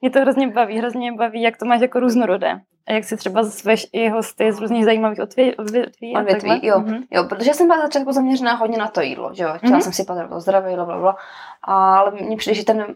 Mě 0.00 0.10
to 0.10 0.20
hrozně 0.20 0.48
baví, 0.48 0.78
hrozně 0.78 1.12
baví, 1.12 1.42
jak 1.42 1.56
to 1.56 1.64
máš 1.64 1.80
jako 1.80 2.00
různorodé. 2.00 2.60
A 2.88 2.92
jak 2.92 3.04
si 3.04 3.16
třeba 3.16 3.42
zveš 3.42 3.86
i 3.92 4.08
hosty 4.08 4.52
z 4.52 4.60
různých 4.60 4.84
zajímavých 4.84 5.18
odvě- 5.18 5.54
odvětví. 5.58 6.14
a 6.16 6.18
Odvětví, 6.20 6.60
jo. 6.66 6.78
Mhm. 6.80 7.02
Jo, 7.10 7.24
protože 7.24 7.54
jsem 7.54 7.66
byla 7.66 7.80
začátku 7.80 8.12
zaměřená 8.12 8.54
hodně 8.54 8.78
na 8.78 8.88
to 8.88 9.00
jídlo, 9.00 9.30
že 9.34 9.42
jo. 9.44 9.50
Chtěla 9.56 9.72
Mhm. 9.72 9.80
jsem 9.82 9.92
si 9.92 10.04
patrat 10.04 10.40
zdraví, 10.40 10.74
bla, 10.74 10.84
bla, 10.84 10.98
bla. 11.00 11.16
Ale 11.62 12.10
mně 12.10 12.36
přijde, 12.36 12.54
že 12.54 12.64
ten, 12.64 12.86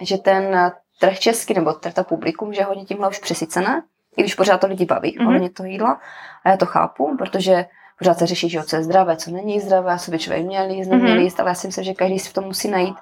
že 0.00 0.18
ten 0.18 0.72
trh 1.00 1.18
český, 1.18 1.54
nebo 1.54 1.72
trh 1.72 1.94
ta 1.94 2.02
publikum, 2.04 2.52
že 2.52 2.60
je 2.60 2.64
hodně 2.64 2.84
tímhle 2.84 3.08
už 3.08 3.18
přesycené, 3.18 3.82
i 4.16 4.22
když 4.22 4.34
pořád 4.34 4.60
to 4.60 4.66
lidi 4.66 4.84
baví, 4.84 5.16
Mhm. 5.20 5.32
hodně 5.32 5.50
to 5.50 5.64
jídla. 5.64 6.00
A 6.44 6.48
já 6.50 6.56
to 6.56 6.66
chápu, 6.66 7.16
protože 7.18 7.66
pořád 7.98 8.18
se 8.18 8.26
řeší, 8.26 8.48
že 8.48 8.62
co 8.62 8.76
je 8.76 8.82
zdravé, 8.82 9.16
co 9.16 9.30
není 9.30 9.60
zdravé, 9.60 9.98
co 9.98 10.10
by 10.10 10.18
člověk 10.18 10.46
měl 10.46 10.70
jíst, 10.70 10.88
neměl 10.88 11.14
Mhm. 11.14 11.20
jíst, 11.24 11.40
ale 11.40 11.50
já 11.50 11.54
si 11.54 11.66
myslím, 11.66 11.84
že 11.84 11.94
každý 11.94 12.18
si 12.18 12.28
v 12.30 12.32
tom 12.32 12.44
musí 12.44 12.68
najít 12.68 12.96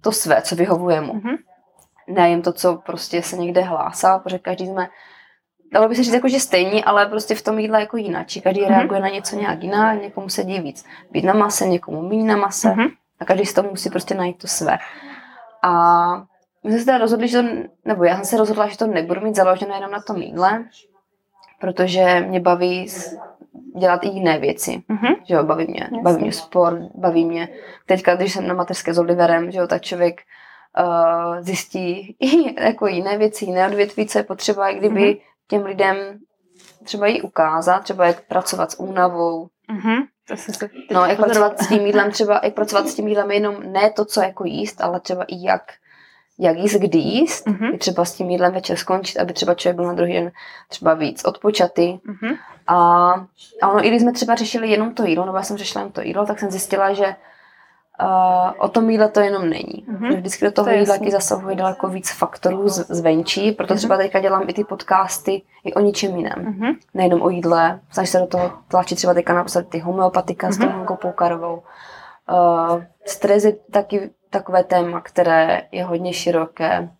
to 0.00 0.12
své, 0.12 0.42
co 0.42 0.56
vyhovuje 0.56 1.00
mu. 1.00 1.14
Mhm. 1.14 1.36
Nejen 2.08 2.42
to, 2.42 2.52
co 2.52 2.76
prostě 2.86 3.22
se 3.22 3.36
někde 3.36 3.60
hlásá, 3.60 4.18
protože 4.18 4.38
každý 4.38 4.66
jsme, 4.66 4.88
dalo 5.72 5.88
by 5.88 5.94
se 5.94 6.02
říct 6.02 6.12
jako, 6.14 6.28
že 6.28 6.40
stejní, 6.40 6.84
ale 6.84 7.06
prostě 7.06 7.34
v 7.34 7.42
tom 7.42 7.58
jídle 7.58 7.80
jako 7.80 7.96
jinak. 7.96 8.26
Každý 8.42 8.60
Mhm. 8.60 8.70
reaguje 8.70 9.00
na 9.00 9.08
něco 9.08 9.36
nějak 9.36 9.62
jinak, 9.62 10.02
někomu 10.02 10.28
sedí 10.28 10.60
víc 10.60 10.84
být 11.10 11.24
na 11.24 11.34
mase, 11.34 11.66
někomu 11.66 12.02
méně 12.08 12.24
na 12.24 12.36
mase 12.36 12.68
Mhm. 12.70 12.86
a 13.20 13.24
každý 13.24 13.46
si 13.46 13.54
to 13.54 13.62
musí 13.62 13.90
prostě 13.90 14.14
najít 14.14 14.38
to 14.38 14.46
své. 14.46 14.78
A 15.62 15.72
my 16.64 16.70
jsme 16.70 16.78
se 16.78 16.84
teda 16.84 16.98
rozhodli, 16.98 17.28
že 17.28 17.42
to, 17.42 17.48
nebo 17.84 18.04
já 18.04 18.14
jsem 18.16 18.24
se 18.24 18.36
rozhodla, 18.36 18.68
že 18.68 18.78
to 18.78 18.86
nebudu 18.86 19.20
mít 19.20 19.36
založené 19.36 19.74
jenom 19.74 19.90
na 19.90 20.02
tom 20.02 20.16
jídle, 20.16 20.64
protože 21.60 22.20
mě 22.28 22.40
baví 22.40 22.86
dělat 23.78 24.04
i 24.04 24.08
jiné 24.08 24.38
věci. 24.38 24.82
Mhm. 24.88 25.14
Že 25.24 25.34
jo, 25.34 25.42
baví 25.44 25.66
mě, 25.68 25.88
baví 26.02 26.22
mě 26.22 26.32
sport, 26.32 26.78
baví 26.94 27.24
mě. 27.24 27.48
Teďka, 27.86 28.14
když 28.16 28.32
jsem 28.32 28.46
na 28.46 28.54
mateřské 28.54 28.94
s 28.94 28.98
Oliverem, 28.98 29.50
že 29.50 29.58
jo, 29.58 29.66
tak 29.66 29.82
člověk 29.82 30.20
uh, 30.80 31.40
zjistí 31.40 32.16
i 32.20 32.64
jako 32.64 32.86
jiné 32.86 33.18
věci, 33.18 33.44
jiné 33.44 33.66
odvětví, 33.66 34.06
co 34.06 34.18
je 34.18 34.24
potřeba, 34.24 34.68
i 34.68 34.78
kdyby 34.78 35.00
Mhm. 35.04 35.16
těm 35.48 35.64
lidem 35.64 35.96
třeba 36.84 37.06
jí 37.06 37.22
ukázat, 37.22 37.78
třeba 37.82 38.06
jak 38.06 38.20
pracovat 38.20 38.70
s 38.70 38.80
únavou, 38.80 39.48
Mhm. 39.70 40.02
To 40.28 40.36
jsem 40.36 40.54
se 40.54 40.70
no, 40.90 41.06
jak 41.06 41.16
pozorovala. 41.16 41.48
pracovat 41.50 41.58
s 41.62 41.68
tím 41.68 41.86
jídlem, 41.86 42.10
třeba 42.12 42.40
jak 42.42 42.54
pracovat 42.54 42.88
s 42.88 42.94
tím 42.94 43.08
jídlem 43.08 43.30
jenom 43.30 43.54
ne 43.72 43.90
to, 43.90 44.04
co 44.04 44.20
jako 44.22 44.44
jíst, 44.44 44.80
ale 44.80 45.00
třeba 45.00 45.24
i 45.24 45.42
jak, 45.46 45.62
jak 46.38 46.56
jíst, 46.56 46.74
kdy 46.74 46.98
jíst, 46.98 47.46
Mhm. 47.46 47.74
i 47.74 47.78
třeba 47.78 48.04
s 48.04 48.14
tím 48.14 48.30
jídlem 48.30 48.52
večer 48.52 48.76
skončit, 48.76 49.18
aby 49.18 49.32
třeba 49.32 49.54
člověk 49.54 49.76
byl 49.76 49.84
na 49.86 49.92
druhý 49.92 50.12
den 50.12 50.30
třeba 50.68 50.94
víc 50.94 51.24
odpočatý. 51.24 51.98
Mhm. 52.04 52.34
A, 52.66 52.76
a 53.62 53.68
ono, 53.68 53.84
i 53.84 53.88
když 53.88 54.02
jsme 54.02 54.12
třeba 54.12 54.34
řešili 54.34 54.70
jenom 54.70 54.94
to 54.94 55.04
jídlo, 55.04 55.24
nebo 55.26 55.36
já 55.36 55.42
jsem 55.42 55.56
řešila 55.56 55.80
jenom 55.82 55.92
to 55.92 56.00
jídlo, 56.00 56.26
tak 56.26 56.38
jsem 56.38 56.50
zjistila, 56.50 56.92
že 56.92 57.06
uh, 58.02 58.52
o 58.58 58.68
tom 58.68 58.90
jídle 58.90 59.08
to 59.08 59.20
jenom 59.20 59.48
není. 59.50 59.84
Mhm. 59.88 60.10
Že 60.12 60.16
vždycky 60.16 60.44
do 60.44 60.52
toho 60.52 60.64
To 60.64 60.70
jídla 60.70 60.98
ti 60.98 61.10
zasahuje 61.10 61.56
daleko 61.56 61.88
víc 61.88 62.10
faktorů 62.10 62.68
z, 62.68 62.86
zvenčí, 62.88 63.52
proto 63.52 63.72
Mhm. 63.74 63.78
třeba 63.78 63.96
teďka 63.96 64.20
dělám 64.20 64.42
i 64.48 64.52
ty 64.52 64.64
podcasty 64.64 65.42
i 65.64 65.74
o 65.74 65.80
ničem 65.80 66.16
jiném. 66.16 66.38
Mhm. 66.38 66.72
Nejenom 66.94 67.22
o 67.22 67.30
jídle, 67.30 67.80
snažím 67.90 68.10
se 68.12 68.18
do 68.18 68.26
toho 68.26 68.52
tlačit 68.68 68.96
třeba 68.96 69.14
teďka 69.14 69.34
napsat 69.34 69.68
ty 69.68 69.78
homeopatika 69.78 70.50
s 70.52 70.58
tou 70.58 70.64
Mhm. 70.66 70.74
Hankou 70.74 70.96
Poukarovou. 70.96 71.62
Uh, 72.30 72.82
stres 73.04 73.44
je 73.44 73.52
taky 73.52 74.10
takové 74.30 74.64
téma, 74.64 75.00
které 75.00 75.62
je 75.72 75.84
hodně 75.84 76.12
široké. 76.12 76.90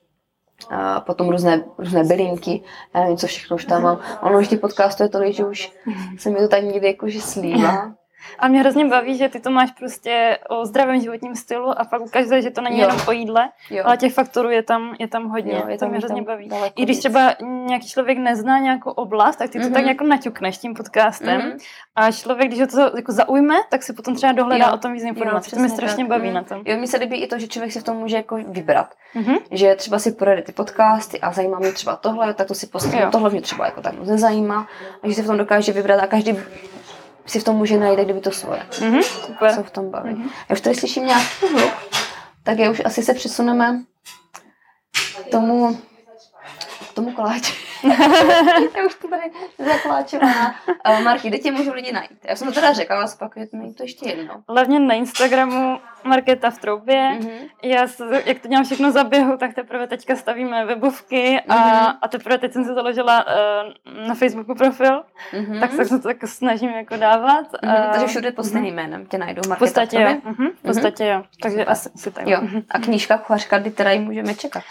Uh, 0.72 1.00
potom 1.00 1.28
různé, 1.28 1.64
různé 1.78 2.04
bylinky, 2.04 2.62
já 2.94 3.00
nevím, 3.00 3.16
co 3.16 3.26
všechno 3.26 3.54
už 3.54 3.64
tam 3.64 3.82
mám. 3.82 4.00
Ono 4.22 4.38
už 4.38 4.48
těch 4.48 4.60
podcastů 4.60 5.02
je 5.02 5.08
tolik, 5.08 5.34
že 5.34 5.44
už 5.44 5.72
se 6.18 6.30
mi 6.30 6.36
to 6.36 6.48
tak 6.48 6.64
někdy 6.64 6.86
jakože 6.86 7.20
slívá. 7.20 7.94
A 8.38 8.48
mě 8.48 8.60
hrozně 8.60 8.84
baví, 8.84 9.16
že 9.16 9.28
ty 9.28 9.40
to 9.40 9.50
máš 9.50 9.70
prostě 9.70 10.38
o 10.48 10.64
zdravém 10.66 11.00
životním 11.00 11.34
stylu 11.36 11.80
a 11.80 11.84
pak 11.84 12.00
ukazuje, 12.02 12.42
že 12.42 12.50
to 12.50 12.60
není 12.60 12.78
Jo. 12.78 12.82
jenom 12.86 13.00
o 13.08 13.12
jídle, 13.12 13.48
Jo. 13.70 13.82
ale 13.86 13.96
těch 13.96 14.14
faktorů 14.14 14.50
je 14.50 14.62
tam, 14.62 14.94
je 14.98 15.08
tam 15.08 15.28
hodně. 15.28 15.52
Jo, 15.52 15.62
je 15.68 15.74
to 15.74 15.80
tam- 15.80 15.88
mě 15.88 15.96
je 15.96 15.98
hrozně 16.00 16.16
tam 16.16 16.24
baví. 16.24 16.50
I 16.76 16.82
když 16.82 16.98
třeba 16.98 17.34
nějaký 17.66 17.88
člověk 17.88 18.18
nezná 18.18 18.58
nějakou 18.58 18.90
oblast, 18.90 19.36
tak 19.36 19.50
ty 19.50 19.58
to 19.58 19.64
Mhm. 19.64 19.74
tak 19.74 19.84
jako 19.86 20.04
naťukneš 20.04 20.58
tím 20.58 20.74
podcastem. 20.74 21.40
Mhm. 21.40 21.58
A 21.96 22.12
člověk, 22.12 22.48
když 22.48 22.60
ho 22.60 22.66
to 22.66 22.96
jako 22.96 23.12
zaujme, 23.12 23.54
tak 23.70 23.82
si 23.82 23.92
potom 23.92 24.14
třeba 24.14 24.32
dohledá 24.32 24.66
Jo. 24.68 24.74
o 24.74 24.78
tom 24.78 24.92
víc 24.92 25.02
informací. 25.04 25.50
to 25.50 25.56
mě 25.60 25.68
strašně 25.68 26.04
tak. 26.04 26.08
baví 26.08 26.24
Mhm. 26.26 26.34
na 26.34 26.42
tom. 26.42 26.62
Jo, 26.64 26.76
mně 26.76 26.86
se 26.86 26.96
líbí 26.96 27.16
i 27.22 27.26
to, 27.26 27.38
že 27.38 27.48
člověk 27.48 27.72
si 27.72 27.80
v 27.80 27.84
tom 27.84 27.96
může 27.96 28.16
jako 28.16 28.36
vybrat. 28.48 28.94
Mhm. 29.14 29.36
Že 29.50 29.74
třeba 29.74 29.98
si 29.98 30.12
projede 30.12 30.42
ty 30.42 30.52
podcasty 30.52 31.20
a 31.20 31.32
zajímá 31.32 31.58
mě 31.58 31.72
třeba 31.72 31.96
tohle, 31.96 32.34
tak 32.34 32.48
to 32.48 32.54
si 32.54 32.66
poslechnu. 32.66 33.10
Tohle 33.10 33.30
mě 33.30 33.40
třeba 33.40 33.64
jako 33.64 33.80
tak 33.80 33.98
moc 33.98 34.08
nezajímá. 34.08 34.66
Takže 35.00 35.14
si 35.14 35.22
v 35.22 35.26
tom 35.26 35.38
dokáže 35.38 35.72
vybrat 35.72 36.00
a 36.02 36.06
každý 36.06 36.36
si 37.28 37.40
v 37.40 37.44
tom 37.44 37.56
může 37.56 37.78
najít, 37.78 38.00
kdyby 38.00 38.20
to 38.20 38.30
svoje. 38.30 38.62
Mhm. 38.80 39.02
Super. 39.02 39.54
Co 39.54 39.62
v 39.62 39.70
tom 39.70 39.90
baví. 39.90 40.30
Já 40.48 40.52
už 40.52 40.60
tady 40.60 40.76
slyším 40.76 41.06
nějaký 41.06 41.46
hluk, 41.52 41.72
tak 42.42 42.58
je 42.58 42.70
už 42.70 42.82
asi 42.84 43.02
se 43.02 43.14
přesuneme 43.14 43.82
k 45.26 45.30
tomu, 45.30 45.78
tomu 47.02 47.12
koláči. 47.12 47.52
já 48.76 48.84
už 48.86 48.94
to 48.94 49.08
tady 49.08 49.22
zakláčovaná. 49.58 50.54
Uh, 50.90 51.00
Marky, 51.02 51.28
kde 51.28 51.38
tě 51.38 51.52
můžou 51.52 51.72
lidi 51.72 51.92
najít? 51.92 52.18
Já 52.24 52.36
jsem 52.36 52.48
to 52.48 52.54
teda 52.54 52.72
řekla, 52.72 52.96
ale 52.96 53.08
zopakuje 53.08 53.46
to 53.46 53.56
to 53.76 53.82
ještě 53.82 54.08
jednou. 54.08 54.34
Hlavně 54.48 54.80
na 54.80 54.94
Instagramu 54.94 55.80
Markéta 56.04 56.50
v 56.50 56.58
troubě. 56.58 57.10
Mhm. 57.20 57.30
Já, 57.62 57.86
s- 57.86 58.22
jak 58.24 58.38
to 58.38 58.48
dělám 58.48 58.64
všechno 58.64 58.90
za 58.92 59.04
běhu, 59.04 59.36
tak 59.36 59.54
teprve 59.54 59.86
teďka 59.86 60.16
stavíme 60.16 60.64
webovky 60.66 61.40
a, 61.48 61.54
Mhm. 61.54 61.96
a 62.02 62.08
teprve 62.08 62.38
teď 62.38 62.52
jsem 62.52 62.64
si 62.64 62.74
založila 62.74 63.24
uh, 63.26 64.06
na 64.08 64.14
Facebooku 64.14 64.54
profil, 64.54 65.02
Mhm. 65.32 65.60
tak 65.60 65.72
se 65.72 65.84
to 65.88 65.98
tak 65.98 66.16
snažím 66.24 66.70
jako 66.70 66.96
dávat. 66.96 67.46
Mhm, 67.62 67.74
a- 67.74 67.90
takže 67.92 68.06
všude 68.06 68.32
pod 68.32 68.44
stejným 68.44 68.74
jménem 68.74 69.06
tě 69.06 69.18
najdou. 69.18 69.42
V 69.42 69.48
Markéta 69.48 69.64
podstatě 69.64 69.96
Trobě? 69.96 70.12
jo. 70.14 70.20
Mhm, 70.38 70.48
v 70.58 70.62
podstatě 70.62 71.06
jo. 71.06 71.22
Takže 71.42 71.58
Super. 71.58 71.72
asi, 71.72 71.90
asi 71.94 72.10
tak. 72.10 72.26
Jo. 72.28 72.38
Mhm. 72.42 72.62
A 72.70 72.78
knížka 72.78 73.18
Kuchařka, 73.18 73.58
kdy 73.58 73.70
teda 73.70 73.90
ji 73.90 73.98
můžeme 73.98 74.34
čekat? 74.34 74.62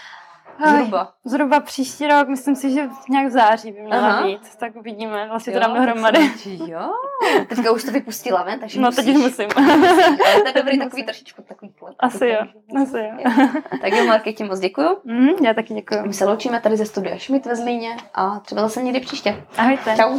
Aj, 0.64 0.72
Zhruba. 0.76 1.12
Zhruba 1.24 1.60
příští 1.60 2.06
rok, 2.06 2.28
myslím 2.28 2.56
si, 2.56 2.70
že 2.70 2.88
nějak 3.10 3.26
v 3.26 3.30
září 3.30 3.72
by 3.72 3.80
měla 3.80 4.08
Aha. 4.08 4.22
být. 4.26 4.40
Tak 4.58 4.76
uvidíme, 4.76 5.26
vlastně 5.28 5.52
to 5.52 5.58
dám 5.58 5.74
dohromady. 5.74 6.30
Jo. 6.66 6.90
Teďka 7.48 7.70
už 7.70 7.84
to 7.84 7.90
vypustila 7.90 8.42
ven, 8.42 8.60
takže 8.60 8.80
No 8.80 8.88
musíš. 8.88 9.04
teď 9.04 9.16
musím. 9.16 9.48
Ale 9.56 10.40
to 10.42 10.48
je 10.48 10.52
dobrý 10.56 10.78
takový 10.78 11.02
trošičku 11.04 11.42
takový 11.42 11.70
plot. 11.78 11.94
Asi 11.98 12.26
jo, 12.28 12.40
asi 12.82 12.98
jo. 12.98 13.30
Tak 13.82 13.92
jo, 13.92 14.04
Marky, 14.06 14.32
ti 14.32 14.44
moc 14.44 14.58
děkuju. 14.60 14.88
Mhm, 15.04 15.28
já 15.44 15.54
taky 15.54 15.74
děkuji. 15.74 16.02
My 16.06 16.12
se 16.14 16.24
loučíme 16.24 16.60
tady 16.60 16.76
ze 16.76 16.86
studia 16.86 17.18
Schmidt 17.18 17.46
ve 17.46 17.56
Zlíně 17.56 17.96
a 18.14 18.40
třeba 18.40 18.62
zase 18.62 18.82
někdy 18.82 19.00
příště. 19.00 19.44
Ahojte. 19.56 19.96
Čau. 19.96 20.18